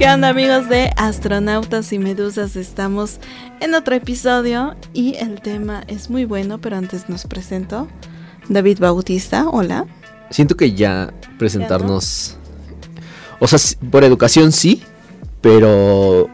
¿Qué 0.00 0.08
onda 0.08 0.30
amigos 0.30 0.66
de 0.70 0.90
Astronautas 0.96 1.92
y 1.92 1.98
Medusas? 1.98 2.56
Estamos 2.56 3.18
en 3.60 3.74
otro 3.74 3.94
episodio 3.94 4.74
y 4.94 5.16
el 5.16 5.42
tema 5.42 5.84
es 5.88 6.08
muy 6.08 6.24
bueno, 6.24 6.58
pero 6.58 6.78
antes 6.78 7.10
nos 7.10 7.26
presento. 7.26 7.86
David 8.48 8.78
Bautista, 8.78 9.46
hola. 9.50 9.84
Siento 10.30 10.56
que 10.56 10.72
ya 10.72 11.12
presentarnos... 11.38 12.38
O 13.40 13.46
sea, 13.46 13.58
por 13.90 14.02
educación 14.02 14.52
sí, 14.52 14.82
pero 15.42 16.30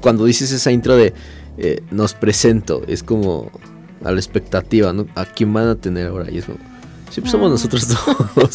cuando 0.00 0.24
dices 0.24 0.50
esa 0.50 0.72
intro 0.72 0.96
de 0.96 1.12
eh, 1.58 1.82
nos 1.90 2.14
presento, 2.14 2.84
es 2.88 3.02
como 3.02 3.50
a 4.02 4.12
la 4.12 4.18
expectativa, 4.18 4.94
¿no? 4.94 5.06
¿A 5.14 5.26
quién 5.26 5.52
van 5.52 5.68
a 5.68 5.74
tener 5.74 6.06
ahora? 6.06 6.30
Y 6.30 6.38
es 6.38 6.46
como, 6.46 6.58
siempre 7.10 7.30
somos 7.30 7.48
ah. 7.48 7.50
nosotros 7.50 7.86
dos. 8.34 8.54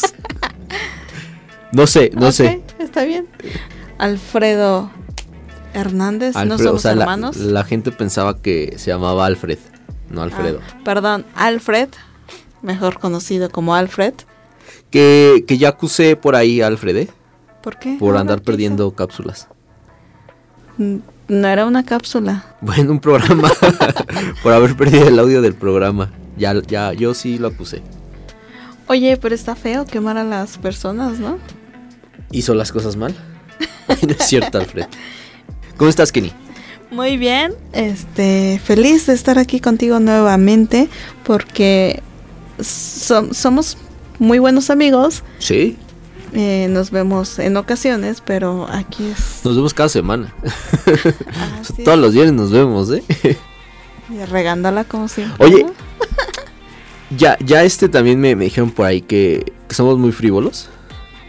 no 1.70 1.86
sé, 1.86 2.10
no 2.16 2.32
sé. 2.32 2.65
Está 2.78 3.04
bien. 3.04 3.26
Alfredo 3.98 4.90
Hernández, 5.72 6.34
no 6.46 6.58
somos 6.58 6.84
hermanos. 6.84 7.36
La, 7.36 7.64
gente 7.64 7.92
pensaba 7.92 8.40
que 8.40 8.74
se 8.78 8.90
llamaba 8.90 9.26
Alfred, 9.26 9.58
no 10.10 10.22
Alfredo. 10.22 10.60
Ah, 10.62 10.78
perdón, 10.84 11.24
Alfred, 11.34 11.88
mejor 12.62 12.98
conocido 12.98 13.50
como 13.50 13.74
Alfred. 13.74 14.14
Que, 14.90 15.44
que 15.46 15.58
ya 15.58 15.70
acusé 15.70 16.16
por 16.16 16.36
ahí 16.36 16.60
a 16.60 16.66
Alfred, 16.68 16.96
¿eh? 16.96 17.08
¿Por 17.62 17.78
qué? 17.78 17.96
Por 17.98 18.16
andar 18.16 18.42
perdiendo 18.42 18.90
cápsulas. 18.92 19.48
No 20.78 21.48
era 21.48 21.66
una 21.66 21.84
cápsula. 21.84 22.56
Bueno, 22.60 22.92
un 22.92 23.00
programa. 23.00 23.50
por 24.42 24.52
haber 24.52 24.76
perdido 24.76 25.08
el 25.08 25.18
audio 25.18 25.42
del 25.42 25.54
programa. 25.54 26.12
Ya, 26.36 26.54
ya, 26.62 26.92
yo 26.92 27.14
sí 27.14 27.38
lo 27.38 27.48
acusé. 27.48 27.82
Oye, 28.86 29.16
pero 29.16 29.34
está 29.34 29.56
feo 29.56 29.84
quemar 29.84 30.16
a 30.16 30.24
las 30.24 30.58
personas, 30.58 31.18
¿no? 31.18 31.38
¿Hizo 32.30 32.54
las 32.54 32.72
cosas 32.72 32.96
mal? 32.96 33.14
no 33.88 34.12
es 34.12 34.26
cierto, 34.26 34.58
Alfred. 34.58 34.86
¿Cómo 35.76 35.90
estás, 35.90 36.12
Kenny? 36.12 36.32
Muy 36.90 37.16
bien, 37.16 37.52
este, 37.72 38.60
feliz 38.64 39.06
de 39.06 39.14
estar 39.14 39.38
aquí 39.38 39.60
contigo 39.60 39.98
nuevamente 39.98 40.88
porque 41.24 42.02
somos 42.60 43.76
muy 44.18 44.38
buenos 44.38 44.70
amigos. 44.70 45.22
Sí. 45.38 45.76
Eh, 46.32 46.68
nos 46.70 46.90
vemos 46.90 47.38
en 47.38 47.56
ocasiones, 47.56 48.22
pero 48.24 48.66
aquí 48.70 49.06
es... 49.06 49.44
Nos 49.44 49.56
vemos 49.56 49.74
cada 49.74 49.88
semana. 49.88 50.34
Ah, 51.34 51.62
todos 51.84 51.98
los 51.98 52.12
días 52.12 52.32
nos 52.32 52.50
vemos, 52.50 52.90
¿eh? 52.90 53.02
Y 54.08 54.24
regándola 54.24 54.84
como 54.84 55.08
siempre. 55.08 55.44
Oye, 55.44 55.66
ya, 57.16 57.36
ya 57.44 57.64
este 57.64 57.88
también 57.88 58.20
me, 58.20 58.36
dijeron 58.36 58.70
por 58.70 58.86
ahí 58.86 59.00
que, 59.00 59.52
somos 59.70 59.98
muy 59.98 60.12
frívolos, 60.12 60.68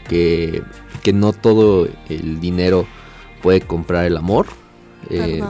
que, 0.08 0.62
que, 1.08 1.14
no 1.14 1.32
todo 1.32 1.88
el 2.10 2.40
dinero 2.40 2.86
puede 3.42 3.62
comprar 3.62 4.06
el 4.06 4.18
amor. 4.18 4.48
Eh, 5.10 5.42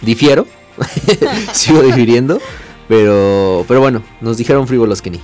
difiero, 0.00 0.46
sigo 1.52 1.82
difiriendo, 1.82 2.40
pero, 2.88 3.64
pero 3.68 3.80
bueno, 3.80 4.02
nos 4.20 4.36
dijeron 4.36 4.66
frívolos, 4.66 5.00
Kenny. 5.00 5.20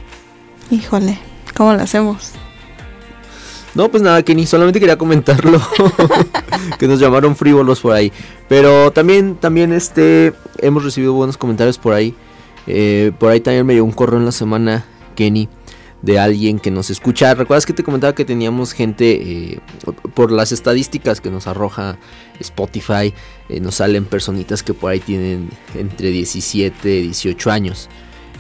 Híjole, 0.71 1.19
¿cómo 1.57 1.75
lo 1.75 1.83
hacemos? 1.83 2.33
No, 3.75 3.91
pues 3.91 4.03
nada, 4.03 4.23
Kenny, 4.23 4.47
solamente 4.47 4.81
quería 4.81 4.99
comentarlo. 4.99 5.61
que 6.79 6.89
nos 6.89 7.01
llamaron 7.01 7.37
frívolos 7.37 7.81
por 7.81 7.95
ahí. 7.95 8.13
Pero 8.49 8.93
también, 8.93 9.37
también 9.37 9.73
este, 9.73 10.33
hemos 10.59 10.85
recibido 10.85 11.13
buenos 11.13 11.37
comentarios 11.37 11.79
por 11.79 11.95
ahí. 11.95 12.15
Eh, 12.67 13.13
por 13.19 13.31
ahí 13.31 13.41
también 13.41 13.65
me 13.67 13.75
llegó 13.75 13.87
un 13.87 13.93
correo 13.93 14.19
en 14.19 14.27
la 14.27 14.33
semana, 14.33 14.85
Kenny, 15.15 15.49
de 16.03 16.19
alguien 16.19 16.59
que 16.59 16.71
nos 16.71 16.91
escucha. 16.91 17.35
¿Recuerdas 17.35 17.67
que 17.67 17.73
te 17.73 17.83
comentaba 17.83 18.15
que 18.15 18.25
teníamos 18.25 18.73
gente 18.73 19.13
eh, 19.13 19.61
por 20.15 20.33
las 20.33 20.53
estadísticas 20.53 21.21
que 21.21 21.31
nos 21.31 21.47
arroja 21.47 21.99
Spotify? 22.41 23.15
Eh, 23.49 23.61
nos 23.61 23.77
salen 23.77 24.05
personitas 24.05 24.63
que 24.63 24.75
por 24.75 24.93
ahí 24.93 25.01
tienen 25.01 25.51
entre 25.75 26.11
17 26.11 26.91
y 26.91 27.03
18 27.03 27.51
años. 27.51 27.89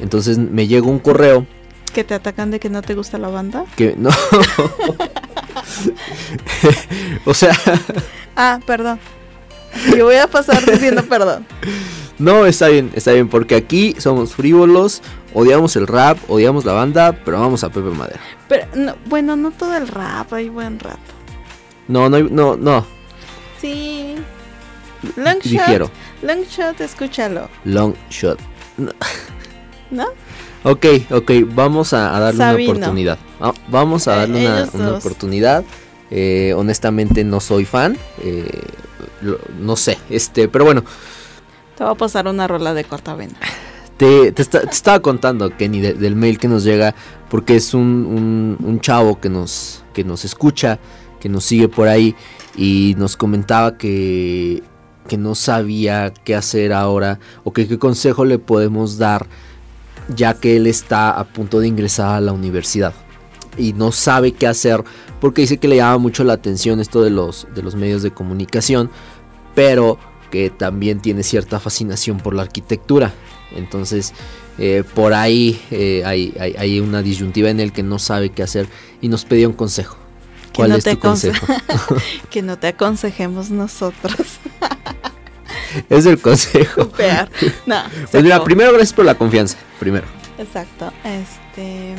Entonces 0.01 0.39
me 0.39 0.67
llegó 0.67 0.91
un 0.91 1.01
correo 1.01 1.47
¿Que 1.93 2.05
te 2.05 2.15
atacan 2.15 2.51
de 2.51 2.61
que 2.61 2.69
no 2.69 2.83
te 2.83 2.95
gusta 2.95 3.19
la 3.19 3.29
banda? 3.29 3.65
Que 3.77 3.95
no. 3.99 4.11
o 7.25 7.35
sea. 7.35 7.59
Ah, 8.37 8.61
perdón. 8.67 8.99
Yo 9.97 10.05
voy 10.05 10.17
a 10.17 10.27
pasar 10.27 10.65
diciendo 10.65 11.05
perdón. 11.05 11.47
No, 12.19 12.47
está 12.47 12.69
bien, 12.69 12.91
está 12.95 13.13
bien, 13.13 13.29
porque 13.29 13.55
aquí 13.55 13.95
somos 13.99 14.35
frívolos, 14.35 15.03
odiamos 15.35 15.77
el 15.77 15.87
rap, 15.87 16.19
odiamos 16.29 16.65
la 16.65 16.73
banda, 16.73 17.13
pero 17.25 17.39
vamos 17.39 17.63
a 17.63 17.69
Pepe 17.69 17.91
Madera. 17.91 18.21
Pero, 18.49 18.67
bueno, 19.07 19.37
no 19.37 19.53
todo 19.53 19.77
el 19.77 19.87
rap, 19.87 20.33
hay 20.33 20.49
buen 20.49 20.81
rap. 20.81 20.99
No, 21.87 22.09
no, 22.09 22.19
no, 22.21 22.57
no. 22.57 22.85
Sí. 23.61 24.17
Long 25.17 25.39
shot. 25.41 25.91
Long 26.23 26.43
shot, 26.43 26.81
escúchalo. 26.81 27.49
Long 27.65 27.95
shot. 28.11 28.41
¿No? 29.91 30.07
Ok, 30.65 30.87
ok, 31.11 31.31
vamos 31.47 31.93
a, 31.93 32.19
darle 32.19 32.65
una 32.65 32.73
oportunidad. 32.73 33.19
Ah, 33.41 33.53
vamos 33.69 34.09
a 34.09 34.17
darle 34.17 34.49
una, 34.73 34.95
oportunidad. 34.95 35.65
Eh, 36.11 36.53
honestamente 36.57 37.23
no 37.23 37.39
soy 37.39 37.65
fan. 37.65 37.97
Eh, 38.23 38.61
no 39.61 39.77
sé, 39.77 39.99
este, 40.11 40.49
pero 40.49 40.65
bueno. 40.65 40.83
Te 41.79 41.85
va 41.85 41.91
a 41.91 41.95
pasar 41.95 42.27
una 42.27 42.49
rola 42.49 42.75
de 42.75 42.83
corta 42.83 43.15
venta. 43.15 43.39
Te, 43.99 44.35
estaba 44.37 44.99
contando, 44.99 45.57
Kenny, 45.57 45.81
del 45.81 46.17
mail 46.17 46.37
que 46.37 46.49
nos 46.49 46.65
llega, 46.65 46.93
porque 47.31 47.55
es 47.55 47.73
un, 47.73 48.57
un, 48.61 48.81
chavo 48.81 49.21
que 49.21 49.29
nos, 49.29 49.85
que 49.95 50.03
nos 50.03 50.25
escucha, 50.25 50.81
que 51.21 51.29
nos 51.29 51.45
sigue 51.45 51.69
por 51.69 51.87
ahí, 51.87 52.17
y 52.57 52.97
nos 52.99 53.17
comentaba 53.17 53.79
que, 53.79 54.65
que 55.07 55.17
no 55.17 55.37
sabía 55.37 56.13
qué 56.25 56.35
hacer 56.35 56.73
ahora, 56.73 57.21
o 57.45 57.53
que 57.53 57.69
qué 57.69 57.79
consejo 57.79 58.25
le 58.25 58.41
podemos 58.41 58.99
dar 58.99 59.29
ya 60.17 60.35
que 60.35 60.57
él 60.57 60.67
está 60.67 61.13
a 61.13 61.23
punto 61.23 61.61
de 61.61 61.69
ingresar 61.69 62.17
a 62.17 62.21
la 62.21 62.33
universidad 62.33 62.93
y 63.57 63.73
no 63.73 63.93
sabe 63.93 64.33
qué 64.33 64.47
hacer 64.47 64.83
porque 65.21 65.43
dice 65.43 65.59
que 65.59 65.69
le 65.69 65.77
llama 65.77 65.99
mucho 65.99 66.25
la 66.25 66.33
atención 66.33 66.81
esto 66.81 67.03
de 67.03 67.11
los, 67.11 67.47
de 67.55 67.63
los 67.63 67.75
medios 67.75 68.03
de 68.03 68.11
comunicación, 68.11 68.91
pero 69.55 69.99
que 70.31 70.51
también 70.51 71.01
tiene 71.01 71.23
cierta 71.23 71.61
fascinación 71.61 72.19
por 72.19 72.35
la 72.35 72.43
arquitectura. 72.43 73.13
Entonces, 73.55 74.13
eh, 74.59 74.85
por 74.95 75.15
ahí 75.15 75.61
eh, 75.71 76.03
hay, 76.05 76.35
hay, 76.59 76.81
una 76.81 77.03
disyuntiva 77.03 77.49
en 77.49 77.61
el 77.61 77.73
que 77.73 77.83
no 77.83 77.99
sabe 77.99 78.31
qué 78.31 78.43
hacer 78.43 78.67
y 79.01 79.09
nos 79.09 79.25
pidió 79.25 79.49
un 79.49 79.55
consejo. 79.55 79.97
¿Cuál 80.55 80.73
es 80.73 80.85
tu 80.85 80.99
consejo? 80.99 81.47
que 82.31 82.43
no 82.43 82.59
te 82.59 82.69
aconsejemos 82.69 83.51
nosotros. 83.51 84.39
es 85.89 86.07
el 86.07 86.21
consejo. 86.21 86.91
No, 87.67 87.83
pues 88.11 88.23
mira, 88.23 88.43
primero 88.43 88.73
gracias 88.73 88.93
por 88.93 89.05
la 89.05 89.15
confianza. 89.15 89.57
Primero. 89.79 90.07
Exacto. 90.39 90.93
Este. 91.05 91.95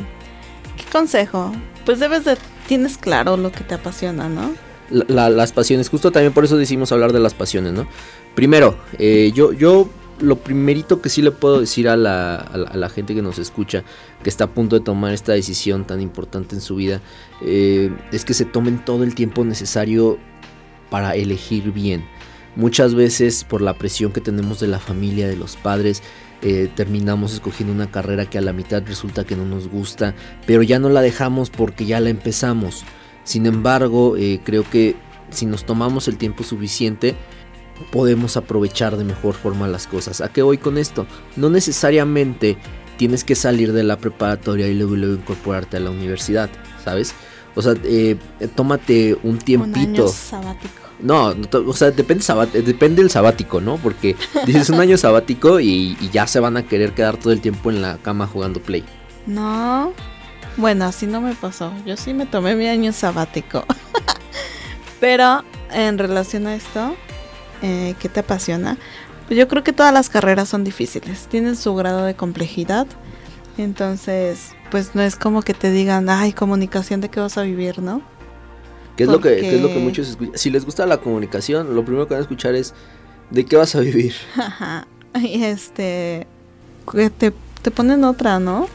¿Qué 0.75 0.83
consejo? 0.91 1.51
Pues 1.85 1.99
debes 1.99 2.25
de. 2.25 2.37
Tienes 2.67 2.97
claro 2.97 3.37
lo 3.37 3.51
que 3.51 3.63
te 3.63 3.75
apasiona, 3.75 4.29
¿no? 4.29 4.53
Las 4.89 5.51
pasiones, 5.51 5.89
justo 5.89 6.11
también 6.11 6.33
por 6.33 6.45
eso 6.45 6.57
decimos 6.57 6.91
hablar 6.91 7.13
de 7.13 7.19
las 7.19 7.33
pasiones, 7.33 7.73
¿no? 7.73 7.87
Primero, 8.35 8.77
eh, 8.97 9.31
yo, 9.33 9.53
yo 9.53 9.89
lo 10.19 10.37
primerito 10.37 11.01
que 11.01 11.09
sí 11.09 11.21
le 11.21 11.31
puedo 11.31 11.59
decir 11.59 11.87
a 11.87 11.95
la, 11.95 12.35
a, 12.35 12.57
la, 12.57 12.89
gente 12.89 13.15
que 13.15 13.21
nos 13.21 13.39
escucha, 13.39 13.83
que 14.23 14.29
está 14.29 14.45
a 14.45 14.53
punto 14.53 14.77
de 14.77 14.83
tomar 14.83 15.13
esta 15.13 15.33
decisión 15.33 15.85
tan 15.85 16.01
importante 16.01 16.55
en 16.55 16.61
su 16.61 16.75
vida, 16.75 17.01
eh, 17.41 17.91
es 18.11 18.25
que 18.25 18.33
se 18.33 18.45
tomen 18.45 18.83
todo 18.83 19.03
el 19.03 19.15
tiempo 19.15 19.43
necesario 19.45 20.17
para 20.89 21.15
elegir 21.15 21.71
bien. 21.71 22.05
Muchas 22.55 22.95
veces 22.95 23.43
por 23.43 23.61
la 23.61 23.75
presión 23.75 24.11
que 24.11 24.21
tenemos 24.21 24.59
de 24.59 24.67
la 24.67 24.79
familia, 24.79 25.27
de 25.27 25.37
los 25.37 25.55
padres, 25.55 26.01
eh, 26.41 26.69
terminamos 26.75 27.33
escogiendo 27.33 27.73
una 27.73 27.91
carrera 27.91 28.25
que 28.25 28.37
a 28.37 28.41
la 28.41 28.53
mitad 28.53 28.83
resulta 28.85 29.23
que 29.23 29.35
no 29.35 29.45
nos 29.45 29.67
gusta, 29.67 30.15
pero 30.45 30.63
ya 30.63 30.79
no 30.79 30.89
la 30.89 31.01
dejamos 31.01 31.49
porque 31.49 31.85
ya 31.85 31.99
la 31.99 32.09
empezamos. 32.09 32.83
Sin 33.23 33.45
embargo, 33.45 34.17
eh, 34.17 34.39
creo 34.43 34.63
que 34.69 34.95
si 35.29 35.45
nos 35.45 35.65
tomamos 35.65 36.07
el 36.07 36.17
tiempo 36.17 36.43
suficiente, 36.43 37.15
podemos 37.91 38.37
aprovechar 38.37 38.97
de 38.97 39.03
mejor 39.03 39.35
forma 39.35 39.67
las 39.67 39.87
cosas. 39.87 40.21
¿A 40.21 40.29
qué 40.29 40.41
voy 40.41 40.57
con 40.57 40.77
esto? 40.77 41.05
No 41.35 41.49
necesariamente 41.49 42.57
tienes 42.97 43.23
que 43.23 43.35
salir 43.35 43.71
de 43.71 43.83
la 43.83 43.97
preparatoria 43.97 44.67
y 44.67 44.73
luego, 44.73 44.95
luego 44.95 45.15
incorporarte 45.15 45.77
a 45.77 45.79
la 45.79 45.91
universidad, 45.91 46.49
¿sabes? 46.83 47.13
O 47.55 47.61
sea, 47.61 47.73
eh, 47.83 48.17
tómate 48.55 49.17
un 49.23 49.39
tiempito. 49.39 50.05
Un 50.05 50.11
sabático. 50.11 50.73
No, 51.01 51.33
o 51.65 51.73
sea, 51.73 51.91
depende, 51.91 52.25
depende 52.61 53.01
del 53.01 53.09
sabático, 53.09 53.61
¿no? 53.61 53.77
Porque 53.77 54.15
dices 54.45 54.69
un 54.69 54.79
año 54.79 54.97
sabático 54.97 55.59
y, 55.59 55.97
ya 56.11 56.27
se 56.27 56.39
van 56.39 56.57
a 56.57 56.63
querer 56.63 56.93
quedar 56.93 57.17
todo 57.17 57.31
el 57.31 57.41
tiempo 57.41 57.69
en 57.69 57.81
la 57.81 57.97
cama 57.97 58.27
jugando 58.27 58.59
play. 58.59 58.83
No. 59.25 59.93
Bueno, 60.57 60.85
así 60.85 61.07
no 61.07 61.21
me 61.21 61.33
pasó. 61.35 61.71
Yo 61.85 61.97
sí 61.97 62.13
me 62.13 62.25
tomé 62.25 62.55
mi 62.55 62.67
año 62.67 62.91
sabático. 62.91 63.65
Pero 64.99 65.43
en 65.71 65.97
relación 65.97 66.47
a 66.47 66.55
esto, 66.55 66.95
eh, 67.61 67.95
¿qué 67.99 68.09
te 68.09 68.19
apasiona? 68.21 68.77
Pues 69.27 69.37
yo 69.37 69.47
creo 69.47 69.63
que 69.63 69.73
todas 69.73 69.93
las 69.93 70.09
carreras 70.09 70.49
son 70.49 70.63
difíciles. 70.63 71.27
Tienen 71.27 71.55
su 71.55 71.75
grado 71.75 72.03
de 72.03 72.15
complejidad. 72.15 72.87
Entonces, 73.57 74.55
pues 74.71 74.95
no 74.95 75.01
es 75.01 75.15
como 75.15 75.41
que 75.41 75.53
te 75.53 75.71
digan, 75.71 76.09
ay, 76.09 76.33
comunicación 76.33 77.01
de 77.01 77.09
qué 77.09 77.19
vas 77.19 77.37
a 77.37 77.43
vivir, 77.43 77.79
¿no? 77.79 78.01
¿Qué 78.95 79.03
es, 79.03 79.09
lo 79.09 79.21
que, 79.21 79.37
qué 79.37 79.55
es 79.55 79.61
lo 79.61 79.69
que 79.69 79.79
muchos 79.79 80.09
escuchan? 80.09 80.37
Si 80.37 80.49
les 80.49 80.65
gusta 80.65 80.85
la 80.85 80.97
comunicación, 80.97 81.73
lo 81.73 81.85
primero 81.85 82.07
que 82.07 82.15
van 82.15 82.21
a 82.21 82.23
escuchar 82.23 82.55
es 82.55 82.73
¿de 83.29 83.45
qué 83.45 83.55
vas 83.55 83.75
a 83.75 83.79
vivir? 83.79 84.13
Ajá. 84.37 84.87
Y 85.21 85.43
este 85.43 86.27
te, 87.17 87.33
te 87.61 87.71
ponen 87.71 88.03
otra, 88.03 88.39
¿no? 88.39 88.67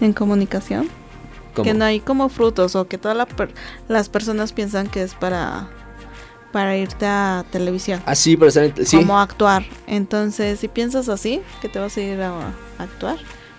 En 0.00 0.12
comunicación. 0.12 0.88
¿Cómo? 1.54 1.64
Que 1.64 1.74
no 1.74 1.84
hay 1.84 2.00
como 2.00 2.28
frutos 2.28 2.76
o 2.76 2.86
que 2.86 2.96
todas 2.98 3.16
la 3.16 3.26
per- 3.26 3.52
las 3.88 4.08
personas 4.08 4.52
piensan 4.52 4.86
que 4.88 5.02
es 5.02 5.14
para 5.14 5.68
para 6.52 6.76
irte 6.76 7.06
a 7.06 7.44
televisión. 7.52 8.02
Ah, 8.06 8.14
sí, 8.16 8.36
pero 8.36 8.48
están 8.48 8.64
en- 8.76 8.86
sí. 8.86 8.96
Como 8.96 9.18
actuar. 9.20 9.64
Entonces, 9.86 10.58
si 10.58 10.66
piensas 10.66 11.08
así, 11.08 11.40
que 11.62 11.68
te 11.68 11.78
vas 11.78 11.96
a 11.96 12.00
ir 12.00 12.20
a, 12.22 12.30
a 12.40 12.52
actuar, 12.82 13.18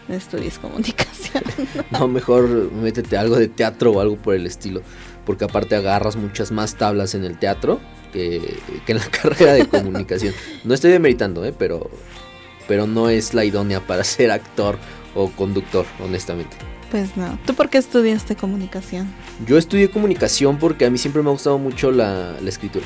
estudies 0.09 0.57
comunicación. 0.59 1.43
No, 1.91 2.07
mejor 2.09 2.49
métete 2.73 3.15
algo 3.17 3.37
de 3.37 3.47
teatro 3.47 3.91
o 3.91 4.01
algo 4.01 4.17
por 4.17 4.35
el 4.35 4.45
estilo. 4.45 4.81
Porque 5.25 5.45
aparte 5.45 5.75
agarras 5.75 6.15
muchas 6.17 6.51
más 6.51 6.75
tablas 6.75 7.13
en 7.15 7.23
el 7.23 7.37
teatro 7.37 7.79
que, 8.11 8.59
que 8.85 8.91
en 8.91 8.97
la 8.97 9.05
carrera 9.21 9.53
de 9.53 9.67
comunicación. 9.67 10.33
No 10.65 10.73
estoy 10.73 10.91
demeritando, 10.91 11.45
¿eh? 11.45 11.53
pero, 11.57 11.89
pero 12.67 12.87
no 12.87 13.09
es 13.09 13.33
la 13.33 13.45
idónea 13.45 13.79
para 13.85 14.03
ser 14.05 14.31
actor 14.31 14.77
o 15.15 15.29
conductor, 15.29 15.85
honestamente. 16.03 16.55
Pues 16.89 17.15
no. 17.15 17.39
¿Tú 17.45 17.53
por 17.53 17.69
qué 17.69 17.77
estudiaste 17.77 18.35
comunicación? 18.35 19.07
Yo 19.47 19.57
estudié 19.57 19.89
comunicación 19.89 20.57
porque 20.57 20.85
a 20.85 20.89
mí 20.89 20.97
siempre 20.97 21.21
me 21.21 21.29
ha 21.29 21.31
gustado 21.31 21.57
mucho 21.57 21.91
la, 21.91 22.35
la 22.41 22.49
escritura. 22.49 22.85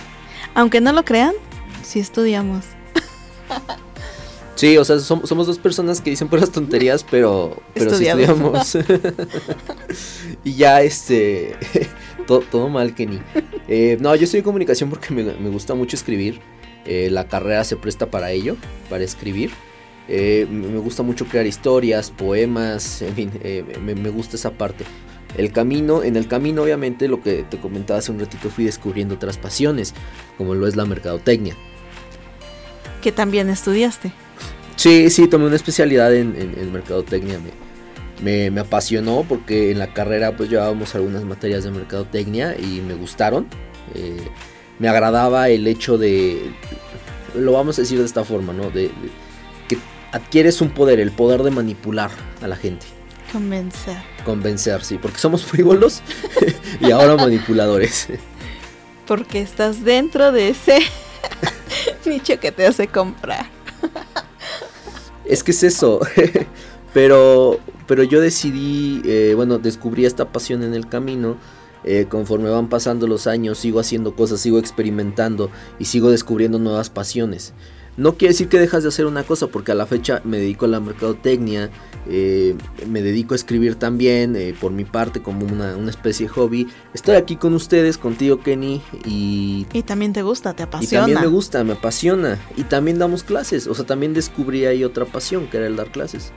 Aunque 0.54 0.80
no 0.80 0.92
lo 0.94 1.04
crean, 1.04 1.34
sí 1.84 2.00
estudiamos. 2.00 2.66
Sí, 4.56 4.78
o 4.78 4.86
sea, 4.86 4.96
som- 4.98 5.26
somos 5.26 5.48
dos 5.48 5.58
personas 5.60 6.00
que 6.00 6.12
dicen 6.12 6.30
puras 6.30 6.50
tonterías, 6.50 7.04
pero, 7.04 7.62
pero 7.74 7.94
sí 7.94 8.06
Estudiados. 8.06 8.76
estudiamos. 8.76 8.78
y 10.46 10.54
ya, 10.54 10.82
este, 10.82 11.58
todo, 12.28 12.40
todo 12.40 12.70
mal, 12.70 12.96
Kenny. 12.96 13.20
Eh, 13.68 13.98
no, 14.00 14.16
yo 14.16 14.24
estudié 14.24 14.44
comunicación 14.44 14.90
porque 14.90 15.14
me, 15.14 15.24
me 15.24 15.50
gusta 15.50 15.74
mucho 15.76 15.98
escribir. 15.98 16.40
Eh, 16.86 17.10
la 17.12 17.28
carrera 17.28 17.64
se 17.64 17.76
presta 17.76 18.12
para 18.12 18.32
ello, 18.32 18.56
para 18.90 19.04
escribir. 19.04 19.52
Eh, 20.08 20.46
me 20.50 20.78
gusta 20.78 21.02
mucho 21.04 21.26
crear 21.26 21.48
historias, 21.48 22.12
poemas, 22.12 23.02
en 23.02 23.16
fin, 23.16 23.32
eh, 23.44 23.64
me, 23.84 23.96
me 23.96 24.10
gusta 24.10 24.36
esa 24.36 24.52
parte. 24.52 24.86
El 25.36 25.52
camino, 25.52 26.04
en 26.04 26.16
el 26.16 26.28
camino 26.28 26.62
obviamente 26.64 27.08
lo 27.08 27.22
que 27.22 27.44
te 27.44 27.58
comentaba 27.58 28.00
hace 28.00 28.12
un 28.12 28.20
ratito 28.20 28.50
fui 28.50 28.64
descubriendo 28.66 29.16
otras 29.16 29.38
pasiones, 29.38 29.94
como 30.38 30.54
lo 30.54 30.68
es 30.68 30.76
la 30.76 30.86
mercadotecnia. 30.86 31.56
Que 33.02 33.12
también 33.12 33.50
estudiaste. 33.50 34.12
Sí, 34.76 35.10
sí, 35.10 35.28
tomé 35.28 35.46
una 35.48 35.56
especialidad 35.56 36.14
en, 36.16 36.36
en- 36.40 36.58
en 36.60 36.72
mercadotecnia. 36.72 37.40
Me, 37.40 37.52
me, 38.24 38.52
me 38.52 38.62
apasionó 38.62 39.26
porque 39.28 39.72
en 39.72 39.80
la 39.80 39.94
carrera 39.94 40.38
pues 40.38 40.50
llevábamos 40.50 40.96
algunas 40.96 41.24
materias 41.24 41.64
de 41.64 41.72
mercadotecnia 41.72 42.56
y 42.58 42.82
me 42.82 42.94
gustaron. 42.94 43.48
Eh, 43.94 44.18
me 44.80 44.88
agradaba 44.88 45.50
el 45.50 45.68
hecho 45.68 45.98
de, 45.98 46.52
lo 47.36 47.52
vamos 47.54 47.78
a 47.78 47.82
decir 47.82 48.00
de 48.00 48.06
esta 48.06 48.24
forma, 48.24 48.54
¿no? 48.54 48.70
De, 48.70 48.84
de 48.84 49.10
que 49.68 49.78
adquieres 50.12 50.62
un 50.62 50.70
poder, 50.70 51.00
el 51.00 51.12
poder 51.12 51.44
de 51.44 51.52
manipular 51.52 52.12
a 52.42 52.48
la 52.48 52.56
gente, 52.56 52.86
Convencer. 53.32 53.98
convencer, 54.24 54.84
sí, 54.84 54.98
porque 55.02 55.18
somos 55.18 55.44
frívolos 55.44 56.02
y 56.80 56.92
ahora 56.92 57.16
manipuladores. 57.16 58.08
Porque 59.08 59.42
estás 59.42 59.84
dentro 59.84 60.32
de 60.32 60.50
ese 60.50 60.80
nicho 62.06 62.40
que 62.40 62.52
te 62.52 62.66
hace 62.66 62.88
comprar. 62.88 63.46
Es 65.26 65.44
que 65.44 65.52
es 65.52 65.64
eso. 65.64 66.00
pero, 66.94 67.60
pero 67.88 68.04
yo 68.04 68.22
decidí, 68.22 69.02
eh, 69.06 69.34
bueno, 69.36 69.58
descubrí 69.58 70.06
esta 70.06 70.26
pasión 70.32 70.64
en 70.64 70.74
el 70.74 70.88
camino. 70.88 71.38
Eh, 71.86 72.08
conforme 72.10 72.50
van 72.50 72.68
pasando 72.68 73.08
los 73.08 73.28
años, 73.28 73.60
sigo 73.60 73.80
haciendo 73.80 74.16
cosas, 74.16 74.42
sigo 74.42 74.58
experimentando 74.60 75.52
y 75.80 75.86
sigo 75.86 76.10
descubriendo 76.10 76.58
nuevas 76.60 76.90
pasiones. 76.90 77.54
No 77.98 78.18
quiere 78.18 78.34
decir 78.34 78.50
que 78.50 78.60
dejas 78.60 78.84
de 78.84 78.90
hacer 78.90 79.06
una 79.06 79.24
cosa, 79.24 79.48
porque 79.48 79.72
a 79.72 79.76
la 79.76 79.86
fecha 79.86 80.20
me 80.26 80.38
dedico 80.38 80.66
a 80.66 80.68
la 80.68 80.82
mercadotecnia, 80.82 81.70
eh, 82.10 82.56
me 82.90 83.02
dedico 83.02 83.34
a 83.34 83.38
escribir 83.38 83.76
también, 83.76 84.36
eh, 84.36 84.54
por 84.60 84.74
mi 84.74 84.84
parte, 84.84 85.22
como 85.22 85.46
una, 85.46 85.78
una 85.78 85.92
especie 85.92 86.28
de 86.28 86.34
hobby. 86.34 86.68
Estoy 86.94 87.16
aquí 87.16 87.38
con 87.38 87.54
ustedes, 87.54 87.98
contigo, 87.98 88.42
Kenny, 88.42 88.82
y 89.06 89.66
Y 89.72 89.84
también 89.84 90.12
te 90.12 90.24
gusta, 90.24 90.54
te 90.54 90.64
y 90.64 90.66
apasiona. 90.66 91.06
también 91.06 91.22
me 91.22 91.28
gusta, 91.28 91.64
me 91.64 91.74
apasiona. 91.74 92.38
Y 92.58 92.64
también 92.64 93.00
damos 93.00 93.24
clases. 93.24 93.66
O 93.68 93.74
sea, 93.74 93.86
también 93.86 94.14
descubrí 94.14 94.66
ahí 94.66 94.84
otra 94.84 95.06
pasión, 95.06 95.48
que 95.48 95.56
era 95.56 95.68
el 95.68 95.78
dar 95.78 95.90
clases. 95.92 96.34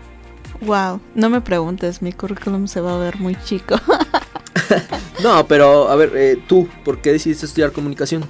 Wow, 0.60 1.00
no 1.14 1.28
me 1.28 1.40
preguntes, 1.40 2.02
mi 2.02 2.12
currículum 2.12 2.66
se 2.68 2.80
va 2.80 2.94
a 2.94 2.98
ver 2.98 3.18
muy 3.18 3.36
chico. 3.44 3.76
No, 5.22 5.46
pero 5.46 5.88
a 5.88 5.96
ver, 5.96 6.12
eh, 6.16 6.38
tú, 6.46 6.68
¿por 6.84 6.98
qué 7.00 7.12
decidiste 7.12 7.46
estudiar 7.46 7.72
comunicación? 7.72 8.24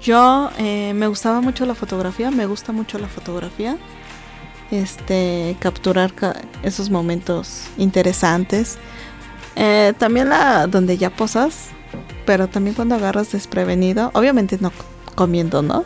Yo 0.00 0.50
eh, 0.58 0.92
me 0.94 1.06
gustaba 1.08 1.40
mucho 1.40 1.66
la 1.66 1.74
fotografía, 1.74 2.30
me 2.30 2.46
gusta 2.46 2.72
mucho 2.72 2.98
la 2.98 3.08
fotografía. 3.08 3.76
Este, 4.70 5.56
capturar 5.60 6.12
ca- 6.12 6.36
esos 6.62 6.90
momentos 6.90 7.62
interesantes. 7.78 8.78
Eh, 9.54 9.92
también 9.98 10.28
la 10.28 10.66
donde 10.66 10.98
ya 10.98 11.10
posas, 11.10 11.68
pero 12.26 12.48
también 12.48 12.74
cuando 12.74 12.94
agarras 12.96 13.32
desprevenido, 13.32 14.10
obviamente 14.14 14.58
no 14.60 14.72
comiendo, 15.14 15.62
¿no? 15.62 15.84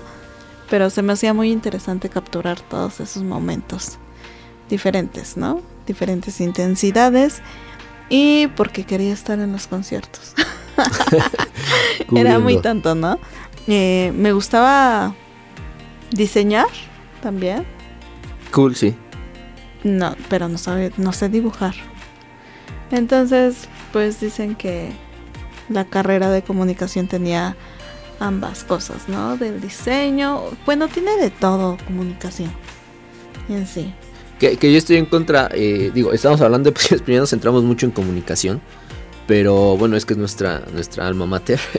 Pero 0.70 0.88
se 0.90 1.02
me 1.02 1.12
hacía 1.12 1.34
muy 1.34 1.50
interesante 1.52 2.08
capturar 2.08 2.60
todos 2.60 3.00
esos 3.00 3.22
momentos 3.22 3.98
diferentes, 4.68 5.36
¿no? 5.36 5.60
Diferentes 5.86 6.40
intensidades 6.40 7.42
y 8.10 8.48
porque 8.48 8.84
quería 8.84 9.14
estar 9.14 9.38
en 9.38 9.52
los 9.52 9.66
conciertos. 9.66 10.34
Era 12.14 12.38
muy 12.38 12.60
tanto, 12.60 12.94
¿no? 12.94 13.18
Eh, 13.66 14.12
me 14.14 14.32
gustaba 14.32 15.14
diseñar 16.10 16.66
también. 17.22 17.64
Cool, 18.52 18.76
sí. 18.76 18.94
No, 19.84 20.14
pero 20.28 20.48
no 20.48 20.58
sabe, 20.58 20.92
no 20.96 21.12
sé 21.12 21.28
dibujar. 21.28 21.74
Entonces, 22.90 23.68
pues 23.92 24.20
dicen 24.20 24.56
que 24.56 24.92
la 25.68 25.84
carrera 25.84 26.30
de 26.30 26.42
comunicación 26.42 27.06
tenía 27.06 27.56
ambas 28.18 28.64
cosas, 28.64 29.08
¿no? 29.08 29.36
Del 29.36 29.60
diseño, 29.60 30.42
bueno, 30.66 30.88
tiene 30.88 31.16
de 31.16 31.30
todo 31.30 31.78
comunicación 31.86 32.50
en 33.48 33.66
sí. 33.66 33.94
Que, 34.40 34.56
que 34.56 34.72
yo 34.72 34.78
estoy 34.78 34.96
en 34.96 35.06
contra, 35.06 35.48
eh, 35.52 35.92
digo, 35.94 36.12
estamos 36.12 36.40
hablando 36.40 36.70
de 36.70 36.72
pues, 36.72 37.00
primero 37.04 37.22
nos 37.22 37.30
centramos 37.30 37.62
mucho 37.62 37.86
en 37.86 37.92
comunicación. 37.92 38.60
Pero 39.28 39.76
bueno, 39.76 39.96
es 39.96 40.04
que 40.04 40.14
es 40.14 40.18
nuestra, 40.18 40.64
nuestra 40.72 41.06
alma 41.06 41.26
mater. 41.26 41.60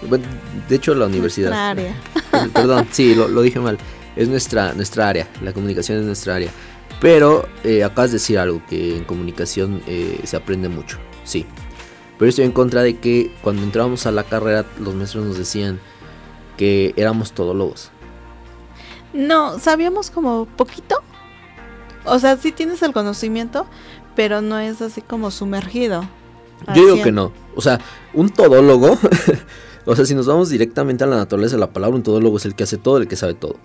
Bueno, 0.00 0.26
de 0.68 0.76
hecho, 0.76 0.94
la 0.94 1.06
universidad. 1.06 1.48
Nuestra 1.48 1.70
área. 1.70 1.96
Eh, 2.44 2.50
Perdón, 2.54 2.86
sí, 2.92 3.16
lo, 3.16 3.26
lo 3.26 3.42
dije 3.42 3.58
mal. 3.58 3.78
Es 4.14 4.28
nuestra, 4.28 4.72
nuestra 4.74 5.08
área. 5.08 5.26
La 5.42 5.52
comunicación 5.52 5.98
es 5.98 6.04
nuestra 6.04 6.36
área. 6.36 6.50
Pero 7.00 7.48
eh, 7.64 7.84
acabas 7.84 8.10
de 8.10 8.16
decir 8.16 8.38
algo, 8.38 8.62
que 8.68 8.96
en 8.96 9.04
comunicación 9.04 9.82
eh, 9.86 10.20
se 10.24 10.36
aprende 10.36 10.68
mucho. 10.68 10.98
Sí. 11.24 11.46
Pero 12.18 12.28
estoy 12.28 12.44
en 12.44 12.52
contra 12.52 12.82
de 12.82 12.98
que 12.98 13.32
cuando 13.42 13.62
entrábamos 13.62 14.06
a 14.06 14.10
la 14.10 14.24
carrera, 14.24 14.64
los 14.80 14.94
maestros 14.94 15.24
nos 15.24 15.38
decían 15.38 15.80
que 16.56 16.92
éramos 16.96 17.32
todólogos. 17.32 17.90
No, 19.12 19.58
sabíamos 19.58 20.10
como 20.10 20.46
poquito. 20.46 21.02
O 22.10 22.18
sea, 22.18 22.36
sí 22.36 22.52
tienes 22.52 22.82
el 22.82 22.92
conocimiento, 22.92 23.66
pero 24.16 24.40
no 24.40 24.58
es 24.58 24.80
así 24.82 25.00
como 25.02 25.30
sumergido. 25.30 26.02
Yo 26.74 26.82
digo 26.82 26.94
100. 26.94 27.04
que 27.04 27.12
no. 27.12 27.32
O 27.54 27.60
sea, 27.60 27.80
un 28.14 28.30
todólogo. 28.30 28.98
o 29.86 29.96
sea, 29.96 30.04
si 30.04 30.14
nos 30.14 30.26
vamos 30.26 30.48
directamente 30.50 31.04
a 31.04 31.06
la 31.06 31.16
naturaleza 31.16 31.56
de 31.56 31.60
la 31.60 31.72
palabra, 31.72 31.96
un 31.96 32.02
todólogo 32.02 32.36
es 32.36 32.44
el 32.44 32.54
que 32.54 32.64
hace 32.64 32.78
todo, 32.78 32.98
el 32.98 33.08
que 33.08 33.16
sabe 33.16 33.34
todo. 33.34 33.56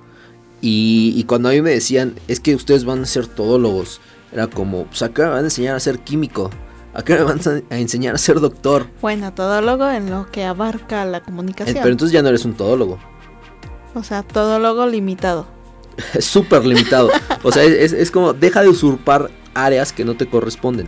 Y, 0.61 1.13
y 1.17 1.23
cuando 1.25 1.49
a 1.49 1.51
mí 1.51 1.61
me 1.61 1.71
decían, 1.71 2.15
es 2.27 2.39
que 2.39 2.55
ustedes 2.55 2.85
van 2.85 3.01
a 3.01 3.05
ser 3.05 3.27
todólogos, 3.27 3.99
era 4.31 4.47
como, 4.47 4.85
pues 4.85 5.01
acá 5.01 5.23
me 5.23 5.29
van 5.29 5.39
a 5.39 5.47
enseñar 5.47 5.75
a 5.75 5.79
ser 5.79 5.99
químico. 5.99 6.49
Acá 6.93 7.15
me 7.15 7.23
van 7.23 7.39
a 7.39 7.73
a 7.73 7.79
enseñar 7.79 8.15
a 8.15 8.17
ser 8.19 8.39
doctor. 8.39 8.87
Bueno, 9.01 9.33
todólogo 9.33 9.89
en 9.89 10.09
lo 10.11 10.29
que 10.31 10.43
abarca 10.45 11.03
la 11.05 11.17
Eh, 11.17 11.21
comunicación. 11.25 11.77
Pero 11.81 11.89
entonces 11.91 12.13
ya 12.13 12.21
no 12.21 12.29
eres 12.29 12.45
un 12.45 12.53
todólogo. 12.53 12.99
O 13.95 14.03
sea, 14.03 14.21
todólogo 14.23 14.85
limitado. 14.87 15.47
Súper 16.19 16.65
limitado. 16.65 17.09
O 17.43 17.51
sea, 17.51 17.63
es, 17.63 18.09
como, 18.09 18.33
deja 18.33 18.61
de 18.61 18.69
usurpar 18.69 19.29
áreas 19.53 19.91
que 19.93 20.05
no 20.05 20.15
te 20.15 20.25
corresponden. 20.25 20.87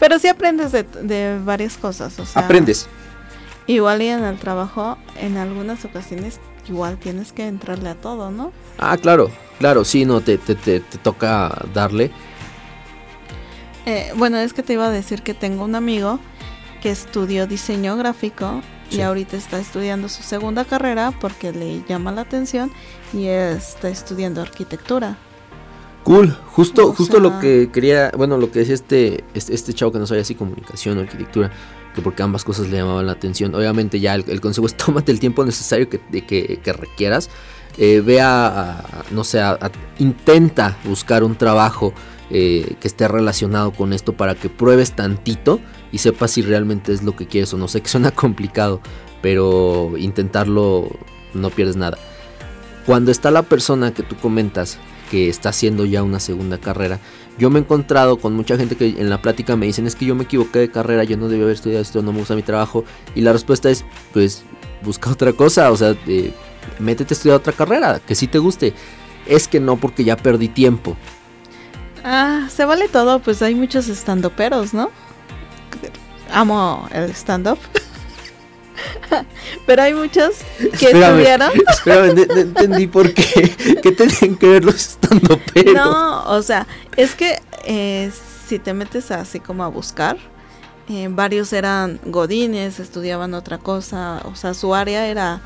Pero 0.00 0.18
sí 0.18 0.28
aprendes 0.28 0.72
de, 0.72 0.82
de 0.82 1.38
varias 1.44 1.76
cosas. 1.76 2.18
O 2.18 2.26
sea, 2.26 2.42
Aprendes. 2.42 2.86
Igual 3.66 4.02
y 4.02 4.08
en 4.08 4.24
el 4.24 4.38
trabajo, 4.38 4.96
en 5.20 5.36
algunas 5.36 5.84
ocasiones, 5.84 6.38
igual 6.68 6.98
tienes 6.98 7.32
que 7.32 7.46
entrarle 7.46 7.90
a 7.90 7.94
todo, 7.94 8.30
¿no? 8.30 8.52
Ah, 8.78 8.96
claro, 8.96 9.30
claro, 9.58 9.84
sí, 9.84 10.04
no, 10.04 10.20
te, 10.20 10.38
te, 10.38 10.54
te, 10.54 10.80
te 10.80 10.98
toca 10.98 11.52
darle. 11.74 12.10
Eh, 13.86 14.12
bueno, 14.16 14.38
es 14.38 14.52
que 14.52 14.62
te 14.62 14.72
iba 14.72 14.86
a 14.86 14.90
decir 14.90 15.22
que 15.22 15.34
tengo 15.34 15.64
un 15.64 15.74
amigo 15.74 16.18
que 16.82 16.90
estudió 16.90 17.46
diseño 17.46 17.96
gráfico 17.96 18.62
Sí. 18.88 18.98
y 18.98 19.00
ahorita 19.00 19.36
está 19.36 19.58
estudiando 19.58 20.08
su 20.08 20.22
segunda 20.22 20.64
carrera 20.64 21.12
porque 21.20 21.50
le 21.50 21.82
llama 21.88 22.12
la 22.12 22.20
atención 22.20 22.70
y 23.12 23.26
está 23.26 23.88
estudiando 23.88 24.40
arquitectura. 24.40 25.16
Cool, 26.06 26.30
justo, 26.52 26.86
O 26.90 26.92
justo 26.94 27.18
lo 27.18 27.40
que 27.40 27.68
quería, 27.72 28.12
bueno, 28.16 28.38
lo 28.38 28.52
que 28.52 28.60
decía 28.60 28.76
este, 28.76 29.24
este, 29.34 29.52
este 29.52 29.74
chavo 29.74 29.90
que 29.90 29.98
no 29.98 30.06
sabía 30.06 30.22
si 30.22 30.36
comunicación 30.36 30.98
o 30.98 31.00
arquitectura, 31.00 31.50
que 31.96 32.00
porque 32.00 32.22
ambas 32.22 32.44
cosas 32.44 32.68
le 32.68 32.76
llamaban 32.76 33.06
la 33.06 33.12
atención. 33.12 33.52
Obviamente 33.56 33.98
ya 33.98 34.14
el, 34.14 34.24
el 34.28 34.40
consejo 34.40 34.68
es 34.68 34.76
tómate 34.76 35.10
el 35.10 35.18
tiempo 35.18 35.44
necesario 35.44 35.88
que, 35.90 36.00
de 36.12 36.24
que, 36.24 36.60
que 36.62 36.72
requieras. 36.72 37.28
Eh, 37.76 38.02
ve 38.06 38.20
a, 38.20 38.46
a- 38.78 39.04
no 39.10 39.24
sé, 39.24 39.40
a- 39.40 39.58
a- 39.60 39.72
intenta 39.98 40.76
buscar 40.84 41.24
un 41.24 41.34
trabajo 41.34 41.92
eh, 42.30 42.76
que 42.78 42.86
esté 42.86 43.08
relacionado 43.08 43.72
con 43.72 43.92
esto 43.92 44.12
para 44.12 44.36
que 44.36 44.48
pruebes 44.48 44.92
tantito 44.92 45.58
y 45.90 45.98
sepas 45.98 46.30
si 46.30 46.42
realmente 46.42 46.92
es 46.92 47.02
lo 47.02 47.16
que 47.16 47.26
quieres 47.26 47.52
o 47.52 47.56
no. 47.58 47.66
Sé 47.66 47.80
que 47.80 47.88
suena 47.88 48.10
complicado, 48.12 48.80
pero 49.22 49.90
intentarlo 49.98 50.88
no 51.34 51.50
pierdes 51.50 51.74
nada. 51.74 51.98
Cuando 52.86 53.10
está 53.10 53.32
la 53.32 53.42
persona 53.42 53.92
que 53.92 54.04
tú 54.04 54.14
comentas 54.14 54.78
que 55.10 55.28
está 55.28 55.50
haciendo 55.50 55.84
ya 55.84 56.02
una 56.02 56.20
segunda 56.20 56.58
carrera, 56.58 57.00
yo 57.38 57.50
me 57.50 57.58
he 57.58 57.62
encontrado 57.62 58.18
con 58.18 58.34
mucha 58.34 58.56
gente 58.56 58.76
que 58.76 58.88
en 58.98 59.10
la 59.10 59.20
plática 59.20 59.56
me 59.56 59.66
dicen 59.66 59.86
es 59.86 59.94
que 59.94 60.06
yo 60.06 60.14
me 60.14 60.24
equivoqué 60.24 60.58
de 60.60 60.70
carrera, 60.70 61.04
yo 61.04 61.16
no 61.16 61.28
debía 61.28 61.44
haber 61.44 61.56
estudiado 61.56 61.82
esto, 61.82 62.02
no 62.02 62.12
me 62.12 62.18
gusta 62.20 62.34
mi 62.34 62.42
trabajo 62.42 62.84
y 63.14 63.20
la 63.20 63.32
respuesta 63.32 63.70
es 63.70 63.84
pues 64.12 64.44
busca 64.82 65.10
otra 65.10 65.32
cosa, 65.32 65.70
o 65.70 65.76
sea, 65.76 65.94
eh, 66.06 66.32
métete 66.78 67.14
a 67.14 67.16
estudiar 67.16 67.38
otra 67.38 67.52
carrera, 67.52 68.00
que 68.06 68.14
sí 68.14 68.26
te 68.26 68.38
guste. 68.38 68.74
Es 69.26 69.48
que 69.48 69.60
no 69.60 69.76
porque 69.76 70.04
ya 70.04 70.16
perdí 70.16 70.48
tiempo. 70.48 70.96
Ah, 72.04 72.48
se 72.48 72.64
vale 72.64 72.88
todo, 72.88 73.18
pues 73.18 73.42
hay 73.42 73.54
muchos 73.54 73.88
estandoperos, 73.88 74.72
¿no? 74.72 74.90
Amo 76.32 76.88
el 76.92 77.10
stand-up. 77.10 77.58
Pero 79.66 79.82
hay 79.82 79.94
muchos 79.94 80.30
que 80.58 80.86
Espérame. 80.86 81.04
estudiaron. 81.18 81.52
Espérame, 81.68 82.14
no, 82.28 82.34
entendí 82.36 82.86
por 82.86 83.12
qué. 83.12 83.54
¿Qué 83.82 83.92
tienen 83.92 84.36
que 84.36 84.48
ver 84.48 84.64
los 84.64 84.74
estando 84.76 85.38
pero? 85.54 85.72
No, 85.74 86.24
o 86.30 86.42
sea, 86.42 86.66
es 86.96 87.14
que 87.14 87.40
eh, 87.64 88.10
si 88.48 88.58
te 88.58 88.74
metes 88.74 89.10
así 89.10 89.40
como 89.40 89.64
a 89.64 89.68
buscar, 89.68 90.16
eh, 90.88 91.08
varios 91.10 91.52
eran 91.52 91.98
godines, 92.04 92.78
estudiaban 92.80 93.34
otra 93.34 93.58
cosa, 93.58 94.20
o 94.24 94.36
sea, 94.36 94.54
su 94.54 94.74
área 94.74 95.06
era 95.08 95.40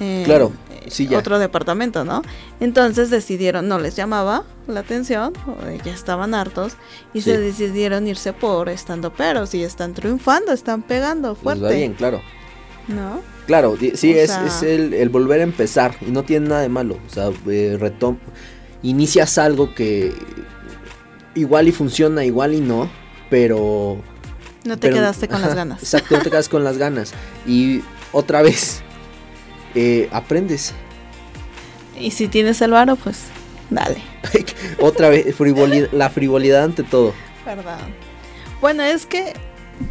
eh, 0.00 0.22
Claro, 0.24 0.52
eh, 0.70 0.86
sí, 0.88 1.08
ya. 1.08 1.18
otro 1.18 1.40
departamento, 1.40 2.04
¿no? 2.04 2.22
Entonces 2.60 3.10
decidieron, 3.10 3.66
no 3.66 3.80
les 3.80 3.96
llamaba 3.96 4.44
la 4.68 4.78
atención, 4.80 5.32
o 5.48 5.56
ya 5.84 5.92
estaban 5.92 6.32
hartos, 6.34 6.74
y 7.12 7.22
Sí. 7.22 7.30
se 7.32 7.38
decidieron 7.38 8.06
irse 8.06 8.32
por 8.32 8.68
estando 8.68 9.12
peros 9.12 9.52
y 9.54 9.64
están 9.64 9.94
triunfando, 9.94 10.52
están 10.52 10.82
pegando 10.82 11.30
Pues 11.34 11.42
fuerte, 11.42 11.62
va 11.64 11.70
bien, 11.70 11.94
claro. 11.94 12.22
¿No? 12.88 13.20
Claro, 13.46 13.76
sí, 13.78 14.12
O 14.12 14.16
es, 14.16 14.30
sea- 14.30 14.46
es 14.46 14.62
el, 14.62 14.92
el 14.94 15.08
volver 15.08 15.40
a 15.40 15.44
empezar 15.44 15.96
y 16.06 16.10
no 16.10 16.22
tiene 16.24 16.48
nada 16.48 16.60
de 16.62 16.68
malo. 16.68 16.98
O 17.06 17.10
sea, 17.12 17.30
eh, 17.48 17.76
retom 17.80 18.18
inicias 18.82 19.38
algo 19.38 19.74
que 19.74 20.12
igual 21.34 21.68
y 21.68 21.72
funciona, 21.72 22.24
igual 22.24 22.54
y 22.54 22.60
no, 22.60 22.90
pero... 23.30 24.00
No 24.64 24.76
te 24.76 24.88
pero- 24.88 24.96
quedaste 24.96 25.28
con 25.28 25.36
ajá, 25.38 25.46
las 25.46 25.56
ganas. 25.56 25.82
Exacto, 25.82 26.16
no 26.16 26.22
te 26.22 26.30
quedas 26.30 26.48
con 26.48 26.64
las 26.64 26.76
ganas. 26.78 27.12
Y 27.46 27.80
otra 28.12 28.42
vez, 28.42 28.82
eh, 29.74 30.08
aprendes. 30.12 30.74
Y 31.98 32.10
si 32.10 32.28
tienes 32.28 32.60
el 32.60 32.72
varo, 32.72 32.96
pues 32.96 33.24
dale. 33.70 34.02
otra 34.80 35.08
vez, 35.08 35.34
frivolidad, 35.34 35.88
la 35.92 36.10
frivolidad 36.10 36.64
ante 36.64 36.82
todo. 36.82 37.14
Verdad. 37.46 37.78
Bueno, 38.60 38.82
es 38.82 39.06
que, 39.06 39.32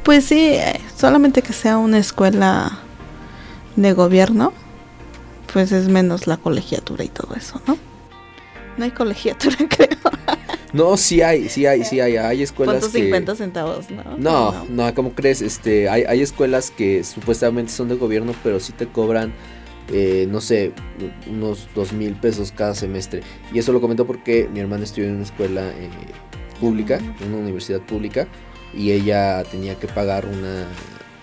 pues 0.03 0.25
sí, 0.25 0.39
eh, 0.53 0.79
solamente 0.95 1.41
que 1.41 1.53
sea 1.53 1.77
una 1.77 1.97
escuela 1.97 2.79
de 3.77 3.93
gobierno, 3.93 4.51
pues 5.53 5.71
es 5.71 5.87
menos 5.87 6.27
la 6.27 6.35
colegiatura 6.37 7.03
y 7.05 7.07
todo 7.07 7.35
eso, 7.35 7.61
¿no? 7.65 7.77
No 8.77 8.83
hay 8.83 8.91
colegiatura, 8.91 9.55
creo. 9.69 9.97
No, 10.73 10.97
sí 10.97 11.21
hay, 11.21 11.47
sí 11.49 11.65
hay, 11.65 11.83
sí 11.85 11.99
hay. 11.99 12.17
Hay 12.17 12.43
escuelas 12.43 12.73
¿Cuántos 12.73 12.91
que... 12.91 13.03
50 13.03 13.35
centavos, 13.35 13.89
no? 13.89 14.17
No, 14.17 14.65
no, 14.69 14.93
¿cómo 14.93 15.13
crees? 15.13 15.41
Este, 15.41 15.87
hay, 15.89 16.03
hay 16.03 16.21
escuelas 16.21 16.71
que 16.71 17.03
supuestamente 17.03 17.71
son 17.71 17.87
de 17.87 17.95
gobierno, 17.95 18.33
pero 18.43 18.59
sí 18.59 18.73
te 18.73 18.87
cobran, 18.87 19.33
eh, 19.91 20.27
no 20.29 20.41
sé, 20.41 20.73
unos 21.27 21.67
dos 21.73 21.93
mil 21.93 22.13
pesos 22.15 22.51
cada 22.51 22.75
semestre. 22.75 23.21
Y 23.53 23.59
eso 23.59 23.71
lo 23.71 23.79
comento 23.79 24.05
porque 24.05 24.49
mi 24.51 24.59
hermana 24.59 24.83
estudió 24.83 25.07
en 25.07 25.15
una 25.15 25.23
escuela 25.23 25.69
eh, 25.69 25.89
pública, 26.59 26.97
en 26.97 27.29
una 27.29 27.37
universidad 27.37 27.79
pública, 27.81 28.27
y 28.73 28.91
ella 28.91 29.43
tenía 29.43 29.75
que 29.75 29.87
pagar 29.87 30.25
una. 30.25 30.67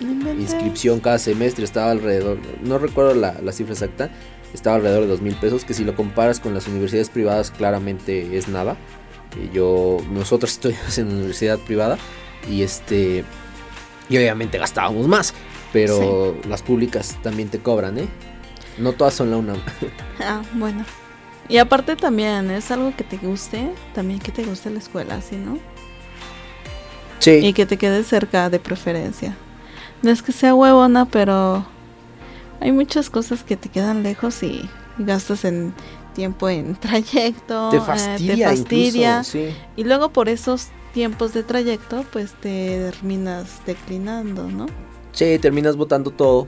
Inscripción 0.01 1.01
cada 1.01 1.19
semestre. 1.19 1.65
Estaba 1.65 1.91
alrededor, 1.91 2.39
no 2.63 2.79
recuerdo 2.79 3.15
la, 3.15 3.41
la 3.43 3.53
cifra 3.53 3.75
exacta, 3.75 4.11
estaba 4.53 4.77
alrededor 4.77 5.03
de 5.03 5.09
dos 5.09 5.21
mil 5.21 5.35
pesos, 5.35 5.65
que 5.65 5.75
si 5.75 5.85
lo 5.85 5.95
comparas 5.97 6.41
con 6.41 6.55
las 6.55 6.67
universidades 6.69 7.11
privadas 7.11 7.51
claramente 7.51 8.37
es 8.37 8.49
nada. 8.49 8.77
Eh, 9.37 9.51
Yo, 9.53 9.99
nosotros 10.11 10.53
estudiamos 10.55 10.97
en 10.99 11.09
universidad 11.09 11.59
privada 11.59 11.99
y 12.51 12.63
este, 12.63 13.25
y 14.09 14.17
obviamente 14.17 14.59
gastábamos 14.59 15.09
más, 15.09 15.35
pero 15.73 16.37
las 16.49 16.63
públicas 16.63 17.17
también 17.23 17.49
te 17.49 17.59
cobran, 17.59 17.99
¿eh? 17.99 18.09
No 18.79 18.93
todas 18.93 19.15
son 19.15 19.31
la 19.31 19.37
UNAM. 19.37 19.59
Ah, 20.21 20.43
bueno. 20.55 20.85
Y 21.49 21.59
aparte 21.59 21.97
también 21.97 22.51
es 22.51 22.71
algo 22.71 22.95
que 22.97 23.05
te 23.05 23.19
guste, 23.19 23.71
también 23.95 24.19
que 24.21 24.33
te 24.33 24.45
guste 24.45 24.71
la 24.71 24.79
escuela, 24.79 25.21
¿sí, 25.21 25.37
no? 25.37 25.59
Sí. 27.19 27.33
Y 27.33 27.53
que 27.53 27.67
te 27.67 27.77
quede 27.77 28.03
cerca 28.05 28.49
de 28.49 28.59
preferencia. 28.59 29.37
No 30.05 30.11
es 30.11 30.23
que 30.23 30.33
sea 30.33 30.55
huevona, 30.55 31.07
pero 31.07 31.65
hay 32.61 32.73
muchas 32.73 33.09
cosas 33.09 33.43
que 33.43 33.57
te 33.57 33.71
quedan 33.71 34.03
lejos 34.03 34.43
y 34.43 34.69
gastas 34.99 35.45
en 35.47 35.73
tiempo 36.15 36.49
en 36.49 36.77
trayecto. 36.81 37.71
te 37.71 37.79
eh, 37.79 37.81
fastidia, 37.81 38.51
te 38.51 38.57
fastidia. 38.57 39.11
incluso, 39.13 39.31
sí. 39.33 39.49
Y 39.77 39.85
luego 39.85 40.11
por 40.11 40.29
esos 40.29 40.69
tiempos 40.93 41.33
de 41.33 41.43
trayecto, 41.43 42.05
pues 42.13 42.33
te 42.35 42.91
terminas 42.93 43.63
declinando, 43.67 44.49
¿no? 44.51 44.67
Sí, 45.13 45.39
terminas 45.39 45.75
votando 45.75 46.11
todo. 46.11 46.47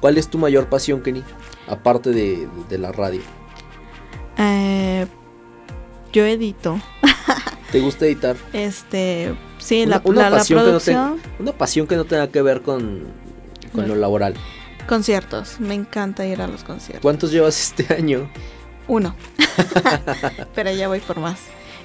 ¿Cuál 0.00 0.16
es 0.16 0.28
tu 0.28 0.38
mayor 0.38 0.68
pasión, 0.68 1.02
Kenny? 1.02 1.24
Aparte 1.66 2.10
de, 2.10 2.48
de 2.68 2.78
la 2.78 2.92
radio. 2.92 3.20
Eh, 4.36 5.06
yo 6.12 6.24
edito. 6.24 6.80
¿Te 7.72 7.80
gusta 7.80 8.06
editar? 8.06 8.36
Este, 8.52 9.34
sí, 9.58 9.82
Una- 9.84 9.96
la, 9.96 10.02
una 10.04 10.22
la- 10.22 10.30
la 10.30 10.36
pasión 10.38 10.64
que 10.64 10.72
no 10.72 10.80
te- 10.80 10.96
Una 11.42 11.52
pasión 11.52 11.86
que 11.86 11.96
no 11.96 12.04
tenga 12.04 12.28
que 12.28 12.42
ver 12.42 12.62
con, 12.62 13.04
con 13.74 13.86
lo 13.88 13.94
laboral. 13.94 14.34
conciertos. 14.88 15.60
Me 15.60 15.74
encanta 15.74 16.24
ir 16.26 16.40
a 16.40 16.46
los 16.46 16.64
conciertos. 16.64 17.02
¿Cuántos 17.02 17.30
llevas 17.30 17.60
este 17.60 17.94
año? 17.94 18.30
Uno. 18.86 19.14
Pero 20.54 20.70
ya 20.72 20.88
voy 20.88 21.00
por 21.00 21.18
más. 21.20 21.38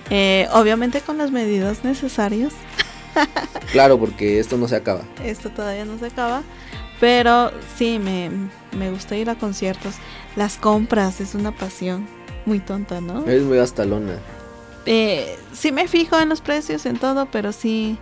Eh, 0.09 0.47
obviamente 0.53 1.01
con 1.01 1.17
las 1.17 1.31
medidas 1.31 1.83
necesarias. 1.83 2.53
Claro, 3.71 3.99
porque 3.99 4.39
esto 4.39 4.57
no 4.57 4.67
se 4.67 4.75
acaba. 4.75 5.01
Esto 5.23 5.49
todavía 5.51 5.85
no 5.85 5.97
se 5.99 6.07
acaba. 6.07 6.41
Pero 6.99 7.51
sí, 7.77 7.99
me, 7.99 8.29
me 8.77 8.89
gusta 8.91 9.15
ir 9.15 9.29
a 9.29 9.35
conciertos. 9.35 9.95
Las 10.35 10.57
compras 10.57 11.21
es 11.21 11.35
una 11.35 11.51
pasión 11.51 12.07
muy 12.45 12.59
tonta, 12.59 13.01
¿no? 13.01 13.23
Eres 13.25 13.43
muy 13.43 13.57
gastalona. 13.57 14.13
Eh, 14.85 15.37
sí 15.53 15.71
me 15.71 15.87
fijo 15.87 16.19
en 16.19 16.29
los 16.29 16.41
precios, 16.41 16.85
en 16.85 16.97
todo, 16.97 17.27
pero 17.31 17.51
sí, 17.51 17.97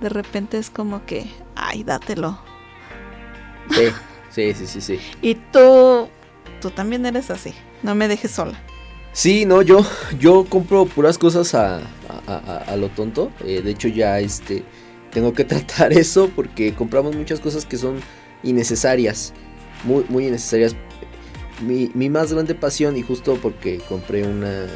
de 0.00 0.08
repente 0.08 0.58
es 0.58 0.70
como 0.70 1.06
que, 1.06 1.26
ay, 1.54 1.84
dátelo. 1.84 2.38
Sí, 3.70 3.88
sí, 4.30 4.54
sí, 4.54 4.66
sí, 4.66 4.80
sí. 4.80 5.00
Y 5.22 5.36
tú, 5.36 6.08
tú 6.60 6.70
también 6.70 7.06
eres 7.06 7.30
así. 7.30 7.54
No 7.82 7.94
me 7.94 8.08
dejes 8.08 8.32
sola. 8.32 8.58
Sí, 9.12 9.44
no, 9.46 9.62
yo, 9.62 9.86
yo 10.18 10.44
compro 10.48 10.86
puras 10.86 11.18
cosas 11.18 11.54
a, 11.54 11.76
a- 11.76 11.82
a- 12.26 12.64
a 12.66 12.76
lo 12.76 12.88
tonto. 12.88 13.30
Eh, 13.44 13.62
de 13.62 13.70
hecho, 13.70 13.88
ya 13.88 14.18
este 14.18 14.64
tengo 15.12 15.32
que 15.32 15.44
tratar 15.44 15.92
eso 15.92 16.28
porque 16.34 16.74
compramos 16.74 17.14
muchas 17.14 17.38
cosas 17.40 17.64
que 17.64 17.76
son 17.78 18.00
innecesarias. 18.42 19.32
Muy, 19.84 20.04
muy 20.08 20.26
innecesarias. 20.26 20.74
Mi, 21.62 21.90
mi 21.94 22.10
más 22.10 22.32
grande 22.32 22.56
pasión, 22.56 22.96
y 22.96 23.02
justo 23.02 23.38
porque 23.40 23.78
compré 23.88 24.24
una, 24.26 24.66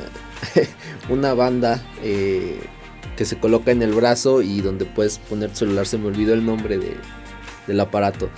una 1.08 1.34
banda 1.34 1.82
eh, 2.02 2.58
que 3.16 3.24
se 3.24 3.38
coloca 3.38 3.70
en 3.70 3.82
el 3.82 3.92
brazo 3.92 4.42
y 4.42 4.60
donde 4.60 4.84
puedes 4.84 5.18
poner 5.18 5.50
tu 5.50 5.56
celular, 5.56 5.86
se 5.86 5.98
me 5.98 6.06
olvidó 6.06 6.34
el 6.34 6.44
nombre 6.46 6.78
de- 6.78 6.96
del 7.66 7.80
aparato. 7.80 8.28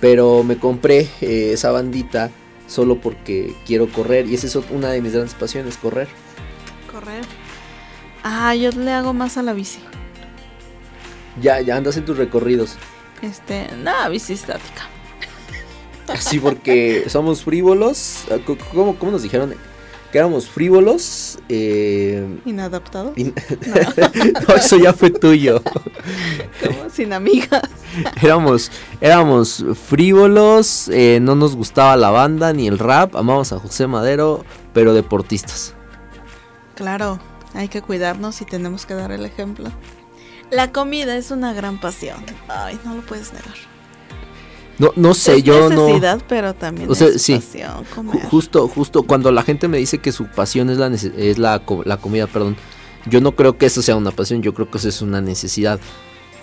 Pero 0.00 0.42
me 0.44 0.56
compré 0.56 1.08
eh, 1.20 1.50
esa 1.52 1.70
bandita 1.72 2.30
solo 2.66 3.00
porque 3.00 3.54
quiero 3.66 3.88
correr 3.88 4.26
y 4.28 4.34
esa 4.34 4.46
es 4.46 4.56
una 4.70 4.88
de 4.90 5.02
mis 5.02 5.12
grandes 5.12 5.34
pasiones, 5.34 5.76
correr. 5.76 6.08
Correr. 6.90 7.24
Ah, 8.22 8.54
yo 8.54 8.70
le 8.70 8.92
hago 8.92 9.12
más 9.12 9.36
a 9.36 9.42
la 9.42 9.52
bici. 9.52 9.80
Ya, 11.40 11.60
ya 11.60 11.76
andas 11.76 11.96
en 11.96 12.04
tus 12.04 12.16
recorridos. 12.16 12.76
Este, 13.22 13.68
nada, 13.82 14.08
bici 14.08 14.32
estática. 14.32 14.88
Así 16.08 16.38
porque 16.38 17.04
somos 17.08 17.42
frívolos. 17.44 18.24
Ah, 18.30 18.36
¿Cómo, 18.72 18.96
cómo 18.96 19.12
nos 19.12 19.22
dijeron? 19.22 19.54
Que 20.12 20.18
éramos 20.18 20.48
frívolos. 20.48 21.38
eh, 21.48 22.38
Inadaptado. 22.44 23.12
y- 23.16 23.24
no, 24.48 24.54
eso 24.56 24.76
ya 24.76 24.92
fue 24.92 25.10
tuyo. 25.10 25.62
Como 25.62 26.90
sin 26.90 27.12
amigas. 27.12 27.62
Éramos, 28.22 28.70
éramos 29.00 29.64
frívolos, 29.88 30.88
eh, 30.88 31.18
no 31.22 31.34
nos 31.34 31.54
gustaba 31.56 31.96
la 31.96 32.10
banda 32.10 32.52
ni 32.52 32.66
el 32.68 32.78
rap, 32.78 33.14
amamos 33.16 33.52
a 33.52 33.58
José 33.58 33.86
Madero, 33.86 34.44
pero 34.72 34.94
deportistas. 34.94 35.74
claro, 36.74 37.18
hay 37.54 37.68
que 37.68 37.82
cuidarnos 37.82 38.40
y 38.40 38.44
tenemos 38.44 38.86
que 38.86 38.94
dar 38.94 39.12
el 39.12 39.24
ejemplo. 39.24 39.70
La 40.50 40.72
comida 40.72 41.16
es 41.16 41.30
una 41.30 41.52
gran 41.52 41.80
pasión. 41.80 42.24
Ay, 42.48 42.78
no 42.84 42.94
lo 42.94 43.02
puedes 43.02 43.32
negar. 43.32 43.54
No, 44.80 44.92
no 44.96 45.12
sé, 45.12 45.36
es 45.36 45.42
yo 45.42 45.68
necesidad, 45.68 46.16
no. 46.16 46.24
pero 46.26 46.54
también 46.54 46.90
O 46.90 46.94
sea, 46.94 47.08
es 47.08 47.20
sí. 47.20 47.34
pasión 47.34 47.84
comer. 47.94 48.22
Justo, 48.30 48.66
justo 48.66 49.02
cuando 49.02 49.30
la 49.30 49.42
gente 49.42 49.68
me 49.68 49.76
dice 49.76 49.98
que 49.98 50.10
su 50.10 50.24
pasión 50.24 50.70
es 50.70 50.78
la 50.78 50.86
es 50.86 51.38
la, 51.38 51.62
la 51.84 51.96
comida, 51.98 52.26
perdón. 52.26 52.56
Yo 53.04 53.20
no 53.20 53.36
creo 53.36 53.58
que 53.58 53.66
eso 53.66 53.82
sea 53.82 53.96
una 53.96 54.10
pasión, 54.10 54.40
yo 54.40 54.54
creo 54.54 54.70
que 54.70 54.78
eso 54.78 54.88
es 54.88 55.02
una 55.02 55.20
necesidad. 55.20 55.78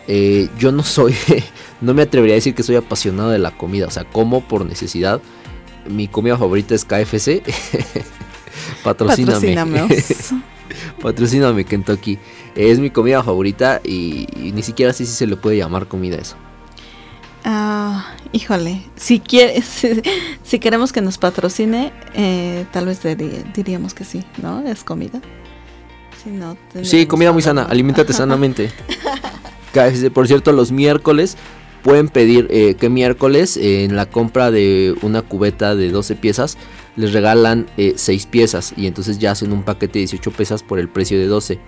Eh, 0.07 0.49
yo 0.59 0.71
no 0.71 0.83
soy, 0.83 1.15
no 1.81 1.95
me 1.95 2.03
atrevería 2.03 2.35
a 2.35 2.37
decir 2.37 2.53
que 2.53 2.61
soy 2.61 2.75
apasionado 2.75 3.31
de 3.31 3.39
la 3.39 3.57
comida, 3.57 3.87
o 3.87 3.91
sea, 3.91 4.03
como 4.03 4.47
por 4.47 4.67
necesidad. 4.67 5.19
Mi 5.89 6.07
comida 6.07 6.37
favorita 6.37 6.75
es 6.75 6.85
KFC. 6.85 7.41
Patrocíname. 8.83 9.87
Patrocíname 11.01 11.65
Kentucky. 11.65 12.19
Es 12.53 12.77
mi 12.77 12.91
comida 12.91 13.23
favorita 13.23 13.81
y, 13.83 14.27
y 14.39 14.51
ni 14.51 14.61
siquiera 14.61 14.93
sé 14.93 15.07
si 15.07 15.13
se 15.13 15.25
le 15.25 15.37
puede 15.37 15.57
llamar 15.57 15.87
comida 15.87 16.17
eso. 16.17 16.35
Ah, 17.49 18.13
híjole, 18.33 18.83
si 18.97 19.21
quiere, 19.21 19.61
si, 19.61 20.01
si 20.43 20.59
queremos 20.59 20.91
que 20.91 21.01
nos 21.01 21.17
patrocine, 21.17 21.93
eh, 22.13 22.65
tal 22.73 22.87
vez 22.87 22.99
diríamos 23.55 23.93
que 23.93 24.03
sí, 24.03 24.21
¿no? 24.41 24.67
Es 24.67 24.83
comida. 24.83 25.21
Si 26.21 26.29
no, 26.29 26.57
Sí, 26.83 27.05
comida 27.05 27.31
muy 27.31 27.41
sana, 27.41 27.61
hablando. 27.61 27.71
aliméntate 27.71 28.11
sanamente. 28.21 28.69
Por 30.13 30.27
cierto, 30.27 30.51
los 30.51 30.73
miércoles 30.73 31.37
pueden 31.83 32.09
pedir 32.09 32.47
eh, 32.49 32.75
que 32.75 32.89
miércoles 32.89 33.55
eh, 33.55 33.85
en 33.85 33.95
la 33.95 34.07
compra 34.07 34.51
de 34.51 34.93
una 35.01 35.21
cubeta 35.21 35.73
de 35.73 35.89
12 35.89 36.15
piezas 36.17 36.57
les 36.97 37.13
regalan 37.13 37.67
6 37.77 38.25
piezas 38.25 38.73
y 38.75 38.87
entonces 38.87 39.19
ya 39.19 39.31
hacen 39.31 39.53
un 39.53 39.63
paquete 39.63 39.99
de 39.99 40.07
18 40.07 40.31
piezas 40.31 40.63
por 40.63 40.79
el 40.79 40.89
precio 40.89 41.17
de 41.17 41.27
12. 41.27 41.59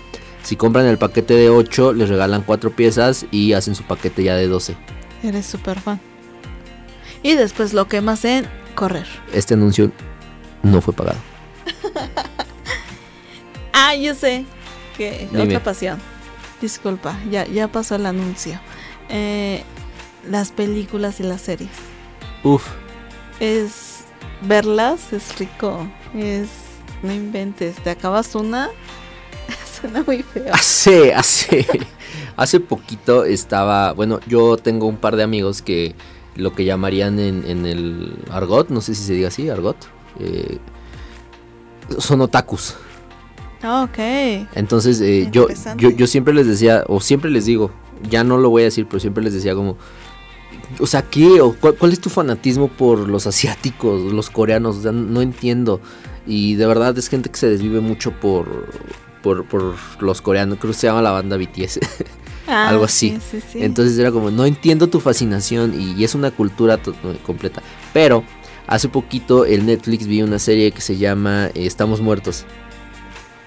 Si 0.44 0.58
compran 0.58 0.88
el 0.88 0.98
paquete 0.98 1.36
de 1.36 1.50
8 1.50 1.94
les 1.94 2.10
regalan 2.10 2.42
4 2.42 2.72
piezas 2.72 3.28
y 3.32 3.54
hacen 3.54 3.76
su 3.76 3.84
paquete 3.84 4.24
ya 4.24 4.36
de 4.36 4.48
12. 4.48 4.76
Eres 5.24 5.46
súper 5.46 5.80
fan. 5.80 6.00
Y 7.24 7.36
después 7.36 7.74
lo 7.74 7.88
quemas 7.88 8.24
en 8.26 8.48
correr. 8.76 9.08
Este 9.34 9.54
anuncio 9.56 9.92
no 10.64 10.82
fue 10.82 10.94
pagado. 10.94 11.18
Ah, 13.74 13.96
yo 13.96 14.14
sé 14.14 14.46
que 14.98 15.28
Dime. 15.32 15.44
otra 15.44 15.64
pasión. 15.64 16.00
Disculpa, 16.62 17.18
ya, 17.32 17.46
ya 17.48 17.68
pasó 17.70 17.96
el 17.96 18.06
anuncio. 18.06 18.60
Eh, 19.08 19.64
las 20.28 20.52
películas 20.52 21.20
y 21.20 21.24
las 21.24 21.42
series. 21.42 21.72
Uf, 22.44 22.68
Es 23.40 24.04
verlas, 24.42 25.14
es 25.14 25.38
rico. 25.40 25.88
Es 26.14 26.50
no 27.02 27.14
inventes, 27.14 27.78
te 27.78 27.90
acabas 27.92 28.36
una, 28.36 28.70
suena 29.82 30.04
muy 30.06 30.24
feo. 30.24 30.54
Hace, 30.54 31.14
hace, 31.14 31.66
hace 32.40 32.62
poquito 32.62 33.26
estaba, 33.26 33.92
bueno, 33.92 34.22
yo 34.26 34.56
tengo 34.56 34.88
un 34.88 34.96
par 34.96 35.18
de 35.18 35.24
amigos 35.24 35.62
que 35.62 35.94
lo 36.38 36.54
que 36.56 36.64
llamarían 36.64 37.20
en, 37.20 37.44
en 37.46 37.66
el 37.66 38.16
argot, 38.32 38.70
no 38.70 38.80
sé 38.80 38.96
si 38.96 39.04
se 39.04 39.14
diga 39.14 39.28
así, 39.28 39.50
argot, 39.50 39.76
eh, 40.22 40.58
son 41.98 42.22
otakus. 42.22 42.76
Ah, 43.62 43.84
ok. 43.84 44.48
Entonces 44.56 45.02
eh, 45.02 45.28
yo, 45.34 45.48
yo, 45.76 45.90
yo 45.90 46.08
siempre 46.08 46.34
les 46.34 46.48
decía, 46.48 46.86
o 46.88 47.02
siempre 47.02 47.30
les 47.30 47.44
digo, 47.44 47.72
ya 48.10 48.24
no 48.24 48.38
lo 48.38 48.50
voy 48.50 48.62
a 48.62 48.66
decir, 48.66 48.88
pero 48.88 49.02
siempre 49.02 49.22
les 49.22 49.34
decía 49.34 49.54
como, 49.54 49.76
o 50.80 50.88
sea, 50.88 51.02
¿qué? 51.02 51.42
¿O 51.42 51.54
cuál, 51.60 51.76
cuál 51.76 51.92
es 51.92 52.00
tu 52.00 52.10
fanatismo 52.10 52.70
por 52.70 53.10
los 53.10 53.28
asiáticos, 53.28 54.14
los 54.14 54.30
coreanos? 54.30 54.78
O 54.78 54.82
sea, 54.82 54.94
no 54.94 55.22
entiendo. 55.22 55.82
Y 56.26 56.56
de 56.56 56.66
verdad 56.68 56.98
es 56.98 57.10
gente 57.10 57.30
que 57.30 57.38
se 57.38 57.50
desvive 57.50 57.82
mucho 57.82 58.12
por, 58.18 58.70
por, 59.22 59.46
por 59.46 59.76
los 60.00 60.22
coreanos, 60.22 60.58
creo 60.60 60.72
que 60.72 60.80
se 60.80 60.88
llama 60.88 61.02
la 61.02 61.12
banda 61.12 61.36
BTS. 61.36 61.80
Ah, 62.50 62.70
algo 62.70 62.86
así. 62.86 63.12
sí, 63.22 63.40
sí, 63.40 63.48
sí. 63.54 63.64
Entonces 63.64 63.98
era 63.98 64.12
como, 64.12 64.32
no 64.32 64.46
entiendo 64.46 64.88
tu 64.88 65.00
fascinación 65.00 65.80
y, 65.80 65.94
y 65.94 66.04
es 66.04 66.16
una 66.16 66.32
cultura 66.32 66.80
completa. 67.26 67.62
Pero 67.94 68.24
hace 68.68 68.90
poquito 68.90 69.46
el 69.46 69.66
Netflix 69.66 70.08
vi 70.08 70.22
una 70.22 70.40
serie 70.40 70.72
que 70.72 70.82
se 70.82 70.98
llama 70.98 71.48
eh, 71.48 71.66
Estamos 71.66 72.02
Muertos. 72.02 72.46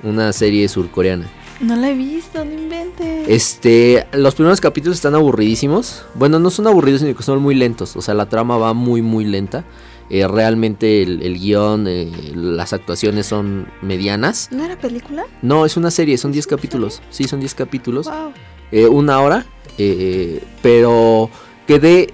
Una 0.03 0.33
serie 0.33 0.69
surcoreana. 0.69 1.29
No 1.61 1.77
la 1.77 1.91
he 1.91 1.95
visto, 1.95 2.45
no 2.45 2.53
inventes. 2.53 3.29
Este, 3.29 4.07
los 4.13 4.35
primeros 4.35 4.61
capítulos 4.61 4.97
están 4.97 5.15
aburridísimos. 5.15 6.05
Bueno, 6.15 6.41
no 6.41 6.51
son 6.51 6.67
aburridos, 6.67 7.03
sino 7.03 7.15
que 7.15 7.23
son 7.23 7.41
muy 7.41 7.55
lentos. 7.55 7.95
O 7.95 8.03
sea, 8.03 8.15
la 8.15 8.29
trama 8.29 8.57
va 8.57 8.73
muy, 8.75 9.01
muy 9.01 9.25
lenta. 9.25 9.65
Eh, 10.11 10.27
realmente 10.27 11.03
el, 11.03 11.23
el 11.23 11.39
guion, 11.39 11.87
eh, 11.87 12.11
las 12.35 12.73
actuaciones 12.73 13.27
son 13.27 13.69
medianas. 13.81 14.49
¿No 14.51 14.65
era 14.65 14.77
película? 14.77 15.25
No, 15.41 15.65
es 15.65 15.77
una 15.77 15.91
serie, 15.93 16.19
son 16.19 16.33
10 16.33 16.49
capítulos. 16.49 17.01
Sí, 17.11 17.25
son 17.25 17.39
10 17.39 17.55
capítulos. 17.55 18.07
Wow. 18.07 18.33
Eh, 18.73 18.87
una 18.89 19.21
hora, 19.21 19.47
eh, 19.79 20.43
pero 20.63 21.31
quedé 21.67 22.09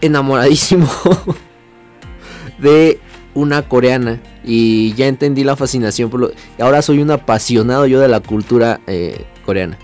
enamoradísimo 0.00 0.88
de 2.58 2.98
una 3.34 3.68
coreana 3.68 4.20
y 4.44 4.94
ya 4.94 5.06
entendí 5.06 5.44
la 5.44 5.56
fascinación 5.56 6.10
por 6.10 6.20
lo, 6.20 6.30
ahora 6.58 6.82
soy 6.82 7.00
un 7.00 7.10
apasionado 7.10 7.86
yo 7.86 8.00
de 8.00 8.08
la 8.08 8.20
cultura 8.20 8.80
eh, 8.86 9.26
coreana. 9.44 9.78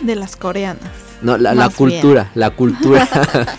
De 0.00 0.14
las 0.16 0.36
coreanas. 0.36 0.82
No, 1.22 1.38
la, 1.38 1.68
cultura, 1.70 2.30
la 2.34 2.50
cultura. 2.50 3.08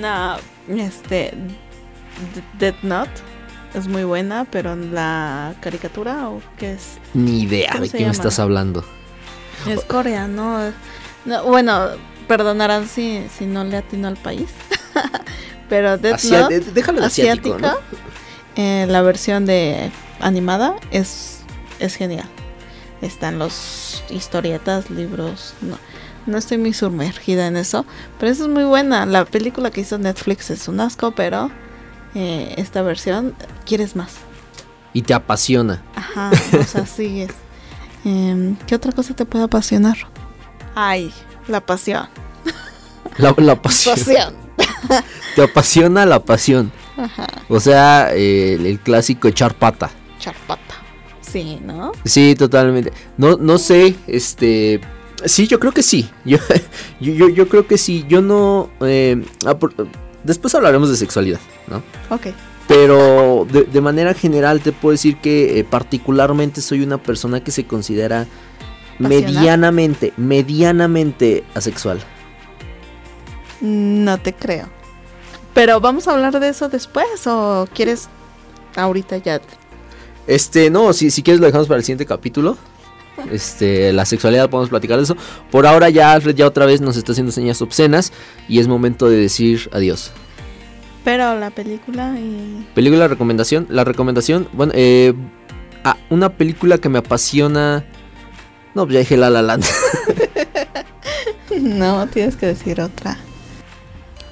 No, 0.00 0.36
este. 0.68 1.32
D- 2.34 2.42
Death 2.58 2.82
Note 2.82 3.10
es 3.74 3.88
muy 3.88 4.04
buena, 4.04 4.46
pero 4.48 4.76
la 4.76 5.54
caricatura 5.60 6.28
o 6.28 6.40
qué 6.58 6.74
es? 6.74 6.98
Ni 7.14 7.40
idea 7.42 7.72
¿Cómo 7.72 7.84
de 7.84 7.90
qué 7.90 8.04
me 8.04 8.10
estás 8.10 8.38
hablando. 8.38 8.84
Es 9.66 9.84
coreano. 9.84 10.72
No, 11.24 11.44
bueno, 11.44 11.88
perdonarán 12.28 12.88
si, 12.88 13.26
si 13.36 13.46
no 13.46 13.64
le 13.64 13.76
atino 13.76 14.08
al 14.08 14.16
país. 14.16 14.48
pero 15.68 15.98
Death 15.98 16.14
Asia- 16.16 16.40
Note, 16.42 16.60
de- 16.60 16.72
déjalo 16.72 17.04
asiático, 17.04 17.54
asiática, 17.56 17.78
eh, 18.56 18.86
la 18.88 19.02
versión 19.02 19.46
de 19.46 19.90
animada 20.20 20.76
es, 20.90 21.40
es 21.78 21.94
genial. 21.94 22.28
Están 23.02 23.38
los 23.38 24.02
historietas, 24.10 24.90
libros. 24.90 25.54
No, 25.62 25.78
no 26.26 26.36
estoy 26.38 26.58
muy 26.58 26.72
sumergida 26.74 27.46
en 27.46 27.56
eso, 27.56 27.86
pero 28.18 28.30
eso 28.32 28.44
es 28.44 28.50
muy 28.50 28.64
buena. 28.64 29.06
La 29.06 29.24
película 29.24 29.70
que 29.70 29.80
hizo 29.82 29.96
Netflix 29.98 30.50
es 30.50 30.68
un 30.68 30.80
asco, 30.80 31.12
pero 31.12 31.50
eh, 32.14 32.54
esta 32.58 32.82
versión 32.82 33.34
quieres 33.64 33.96
más. 33.96 34.12
Y 34.92 35.02
te 35.02 35.14
apasiona. 35.14 35.82
Ajá, 35.94 36.30
o 36.58 36.64
sea, 36.64 36.84
sigues. 36.86 37.30
Em, 38.04 38.56
¿Qué 38.66 38.74
otra 38.74 38.92
cosa 38.92 39.14
te 39.14 39.24
puede 39.24 39.44
apasionar? 39.44 39.96
Ay, 40.74 41.12
la 41.48 41.60
pasión. 41.64 42.08
La, 43.18 43.34
la 43.36 43.60
pasión. 43.62 43.96
Pasión. 43.96 44.34
Te 45.36 45.42
apasiona 45.42 46.04
la 46.06 46.22
pasión. 46.24 46.72
Ajá, 46.96 47.26
O 47.48 47.60
sea, 47.60 48.10
eh, 48.14 48.54
el, 48.54 48.66
el 48.66 48.78
clásico 48.80 49.28
echar 49.28 49.54
pata. 49.54 49.90
charpata. 50.18 50.74
Sí, 51.20 51.58
¿no? 51.64 51.92
Sí, 52.04 52.34
totalmente. 52.34 52.92
No, 53.16 53.36
no 53.36 53.56
sé, 53.58 53.94
este... 54.06 54.80
Sí, 55.24 55.46
yo 55.46 55.60
creo 55.60 55.72
que 55.72 55.82
sí. 55.82 56.10
Yo, 56.24 56.38
yo, 57.00 57.12
yo, 57.12 57.28
yo 57.28 57.48
creo 57.48 57.66
que 57.66 57.78
sí. 57.78 58.04
Yo 58.08 58.20
no... 58.22 58.68
eh, 58.80 59.22
después 60.24 60.54
hablaremos 60.54 60.90
de 60.90 60.96
sexualidad, 60.96 61.40
¿no? 61.68 61.82
Ok. 62.14 62.28
Pero 62.70 63.48
de, 63.50 63.64
de 63.64 63.80
manera 63.80 64.14
general 64.14 64.60
te 64.60 64.70
puedo 64.70 64.92
decir 64.92 65.16
que 65.16 65.58
eh, 65.58 65.64
particularmente 65.64 66.60
soy 66.60 66.82
una 66.82 67.02
persona 67.02 67.42
que 67.42 67.50
se 67.50 67.64
considera 67.64 68.28
¿Pasional? 69.00 69.24
medianamente, 69.24 70.12
medianamente 70.16 71.42
asexual. 71.54 71.98
No 73.60 74.18
te 74.18 74.32
creo. 74.32 74.68
Pero 75.52 75.80
vamos 75.80 76.06
a 76.06 76.12
hablar 76.12 76.38
de 76.38 76.48
eso 76.48 76.68
después 76.68 77.26
o 77.26 77.66
quieres 77.74 78.08
ahorita 78.76 79.16
ya. 79.16 79.40
Este, 80.28 80.70
no, 80.70 80.92
si, 80.92 81.10
si 81.10 81.24
quieres 81.24 81.40
lo 81.40 81.46
dejamos 81.46 81.66
para 81.66 81.78
el 81.78 81.84
siguiente 81.84 82.06
capítulo. 82.06 82.56
Este, 83.32 83.92
la 83.92 84.06
sexualidad 84.06 84.48
podemos 84.48 84.70
platicar 84.70 84.96
de 84.96 85.02
eso. 85.02 85.16
Por 85.50 85.66
ahora 85.66 85.90
ya 85.90 86.12
Alfred 86.12 86.36
ya 86.36 86.46
otra 86.46 86.66
vez 86.66 86.80
nos 86.80 86.96
está 86.96 87.12
haciendo 87.12 87.32
señas 87.32 87.60
obscenas 87.60 88.12
y 88.48 88.60
es 88.60 88.68
momento 88.68 89.10
de 89.10 89.16
decir 89.16 89.68
adiós. 89.72 90.12
Pero 91.04 91.38
la 91.38 91.50
película 91.50 92.14
y 92.18 92.66
Película 92.74 93.08
recomendación. 93.08 93.66
La 93.70 93.84
recomendación, 93.84 94.48
bueno, 94.52 94.72
eh, 94.76 95.14
ah, 95.84 95.96
una 96.10 96.30
película 96.30 96.78
que 96.78 96.88
me 96.88 96.98
apasiona. 96.98 97.84
No, 98.74 98.84
pues 98.84 98.94
ya 98.94 99.00
dije 99.00 99.16
La 99.16 99.30
La 99.30 99.42
Land. 99.42 99.64
no 101.60 102.06
tienes 102.08 102.36
que 102.36 102.46
decir 102.46 102.80
otra. 102.80 103.18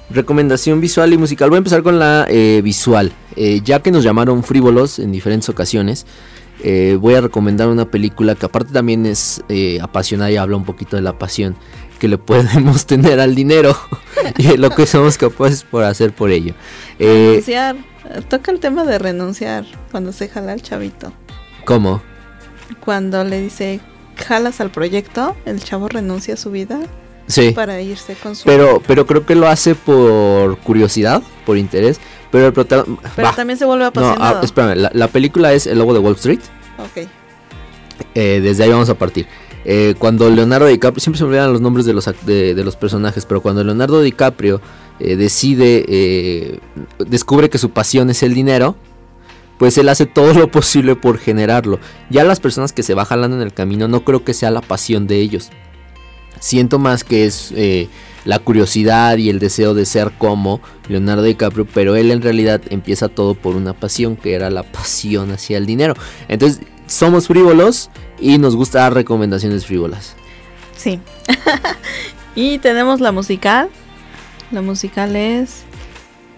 Recomendación 0.09 0.81
visual 0.81 1.13
y 1.13 1.17
musical. 1.17 1.49
Voy 1.49 1.57
a 1.57 1.59
empezar 1.59 1.83
con 1.83 1.99
la 1.99 2.25
eh, 2.29 2.61
visual. 2.63 3.11
Eh, 3.35 3.61
ya 3.63 3.81
que 3.81 3.91
nos 3.91 4.03
llamaron 4.03 4.43
frívolos 4.43 4.97
en 4.97 5.11
diferentes 5.11 5.49
ocasiones, 5.49 6.07
eh, 6.63 6.97
voy 6.99 7.13
a 7.13 7.21
recomendar 7.21 7.67
una 7.67 7.85
película 7.85 8.35
que 8.35 8.45
aparte 8.45 8.73
también 8.73 9.05
es 9.05 9.43
apasionada 9.81 10.31
y 10.31 10.37
habla 10.37 10.57
un 10.57 10.65
poquito 10.65 10.95
de 10.95 11.03
la 11.03 11.17
pasión 11.17 11.55
que 11.99 12.07
le 12.07 12.17
podemos 12.17 12.85
tener 12.87 13.19
al 13.19 13.35
dinero 13.35 13.77
y 14.37 14.57
lo 14.57 14.69
que 14.71 14.85
somos 14.87 15.17
capaces 15.17 15.63
por 15.63 15.83
hacer 15.83 16.11
por 16.13 16.31
ello. 16.31 16.53
Eh, 16.97 17.27
Renunciar. 17.29 17.75
Toca 18.27 18.49
el 18.51 18.59
tema 18.59 18.85
de 18.85 18.97
renunciar 18.97 19.65
cuando 19.91 20.11
se 20.13 20.27
jala 20.29 20.53
el 20.53 20.61
chavito. 20.63 21.13
¿Cómo? 21.65 22.01
cuando 22.83 23.23
le 23.23 23.41
dice, 23.41 23.79
jalas 24.15 24.61
al 24.61 24.69
proyecto, 24.71 25.35
el 25.45 25.63
chavo 25.63 25.87
renuncia 25.89 26.35
a 26.35 26.37
su 26.37 26.49
vida 26.51 26.79
Sí. 27.27 27.51
para 27.51 27.79
irse 27.81 28.15
con 28.15 28.35
su... 28.35 28.45
Pero, 28.45 28.81
pero 28.87 29.05
creo 29.05 29.25
que 29.25 29.35
lo 29.35 29.47
hace 29.47 29.75
por 29.75 30.57
curiosidad, 30.59 31.21
por 31.45 31.57
interés. 31.57 31.99
Pero 32.31 32.47
el 32.47 32.53
protagonista. 32.53 33.11
Pero 33.15 33.31
también 33.33 33.57
se 33.59 33.65
vuelve 33.65 33.83
No, 33.83 33.89
apasionado. 33.89 34.39
ah, 34.39 34.41
espérame, 34.43 34.75
la, 34.77 34.91
la 34.93 35.07
película 35.07 35.53
es 35.53 35.67
El 35.67 35.77
Lobo 35.79 35.93
de 35.93 35.99
Wall 35.99 36.15
Street. 36.15 36.39
ok. 36.79 37.07
Eh, 38.15 38.39
desde 38.41 38.63
ahí 38.63 38.69
vamos 38.71 38.89
a 38.89 38.95
partir. 38.95 39.27
Eh, 39.65 39.95
cuando 39.97 40.29
Leonardo 40.29 40.67
DiCaprio, 40.67 41.01
siempre 41.01 41.17
se 41.17 41.23
me 41.23 41.29
olvidan 41.29 41.51
los 41.51 41.61
nombres 41.61 41.85
de 41.85 41.93
los, 41.93 42.09
de, 42.25 42.53
los 42.63 42.75
personajes, 42.75 43.25
pero 43.25 43.41
cuando 43.41 43.63
Leonardo 43.63 44.01
DiCaprio 44.01 44.61
eh, 44.99 45.15
decide, 45.15 45.85
eh, 45.87 46.59
descubre 46.99 47.49
que 47.49 47.57
su 47.57 47.71
pasión 47.71 48.09
es 48.09 48.23
el 48.23 48.33
dinero, 48.33 48.75
pues 49.57 49.77
él 49.77 49.89
hace 49.89 50.05
todo 50.05 50.33
lo 50.33 50.49
posible 50.49 50.95
por 50.95 51.17
generarlo. 51.17 51.79
Ya 52.09 52.23
las 52.23 52.39
personas 52.39 52.71
que 52.71 52.83
se 52.83 52.93
va 52.93 53.05
jalando 53.05 53.35
en 53.35 53.43
el 53.43 53.53
camino 53.53 53.87
no 53.87 54.05
creo 54.05 54.23
que 54.23 54.33
sea 54.33 54.51
la 54.51 54.61
pasión 54.61 55.07
de 55.07 55.17
ellos. 55.17 55.49
Siento 56.39 56.79
más 56.79 57.03
que 57.03 57.25
es 57.25 57.53
la 58.23 58.39
curiosidad 58.39 59.17
y 59.17 59.29
el 59.29 59.39
deseo 59.39 59.73
de 59.73 59.85
ser 59.85 60.11
como 60.17 60.61
Leonardo 60.87 61.23
DiCaprio, 61.23 61.67
pero 61.73 61.97
él 61.97 62.11
en 62.11 62.21
realidad 62.21 62.61
empieza 62.69 63.09
todo 63.09 63.33
por 63.33 63.57
una 63.57 63.73
pasión, 63.73 64.15
que 64.15 64.33
era 64.33 64.49
la 64.49 64.63
pasión 64.63 65.31
hacia 65.31 65.57
el 65.57 65.65
dinero. 65.65 65.95
Entonces, 66.29 66.61
somos 66.87 67.27
frívolos 67.27 67.89
y 68.21 68.37
nos 68.37 68.55
gusta 68.55 68.79
dar 68.79 68.93
recomendaciones 68.93 69.65
frívolas. 69.65 70.15
Sí. 70.75 70.99
y 72.35 72.59
tenemos 72.59 73.01
la 73.01 73.11
musical. 73.11 73.69
La 74.51 74.61
musical 74.61 75.15
es... 75.15 75.63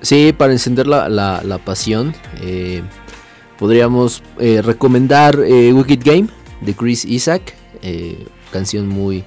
Sí, 0.01 0.33
para 0.35 0.53
encender 0.53 0.87
la, 0.87 1.09
la- 1.09 1.43
la 1.43 1.57
pasión, 1.59 2.15
eh, 2.41 2.81
podríamos 3.59 4.23
eh, 4.39 4.61
recomendar 4.63 5.39
eh, 5.45 5.71
Wicked 5.73 5.99
Game 6.03 6.27
de 6.61 6.73
Chris 6.73 7.05
Isaac, 7.05 7.53
canción 8.51 8.87
muy 8.87 9.23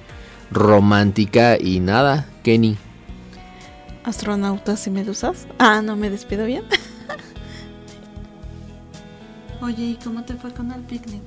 romántica 0.51 1.57
y 1.59 1.79
nada, 1.79 2.27
Kenny. 2.43 2.77
Astronautas 4.03 4.85
y 4.87 4.91
medusas. 4.91 5.47
Ah, 5.57 5.81
no 5.81 5.95
me 5.95 6.09
despido 6.09 6.45
bien. 6.45 6.63
Oye, 9.61 9.83
¿y 9.83 9.99
cómo 10.03 10.23
te 10.23 10.35
fue 10.35 10.51
con 10.53 10.71
el 10.71 10.81
picnic? 10.81 11.21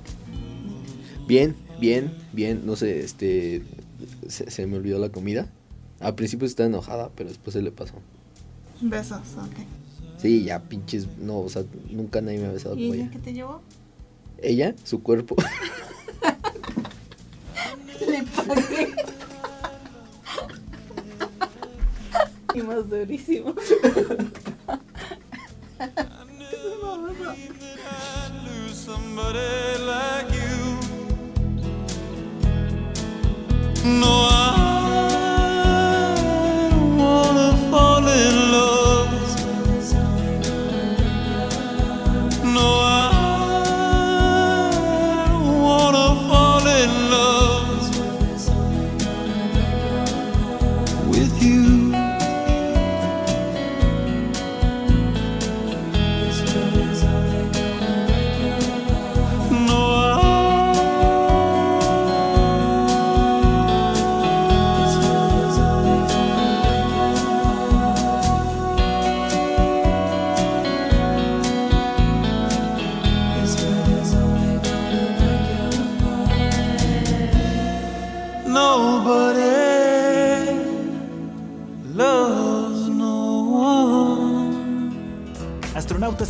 Bien, 1.28 1.54
bien, 1.78 2.10
bien, 2.32 2.62
no 2.64 2.74
sé, 2.74 3.00
este, 3.00 3.62
se, 4.28 4.50
se 4.50 4.66
me 4.66 4.78
olvidó 4.78 4.98
la 4.98 5.10
comida. 5.10 5.46
Al 6.00 6.14
principio 6.14 6.46
estaba 6.46 6.66
enojada, 6.68 7.10
pero 7.14 7.28
después 7.28 7.52
se 7.52 7.60
le 7.60 7.70
pasó. 7.70 7.92
Besos, 8.80 9.18
ok. 9.36 9.58
Sí, 10.16 10.42
ya 10.44 10.60
pinches, 10.62 11.06
no, 11.18 11.40
o 11.40 11.48
sea, 11.50 11.64
nunca 11.90 12.22
nadie 12.22 12.38
me 12.38 12.46
ha 12.46 12.52
besado 12.52 12.76
¿Y 12.76 12.82
como 12.82 12.94
ella 12.94 13.02
ella. 13.04 13.12
qué 13.12 13.18
te 13.18 13.32
llevó? 13.34 13.60
Ella, 14.38 14.74
su 14.84 15.02
cuerpo. 15.02 15.36
Le 18.08 18.22
pagué. 18.22 18.94
y 22.54 22.62
más 22.62 22.88
durísimo. 22.88 23.54
lose 28.44 28.74
somebody 28.74 29.78
like 29.86 30.30
you. 30.32 30.47
No, 33.88 34.37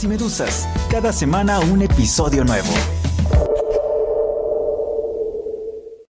Medusas, 0.08 0.66
cada 0.90 1.12
semana 1.12 1.60
un 1.60 1.82
episodio 1.82 2.42
nuevo. 2.42 2.97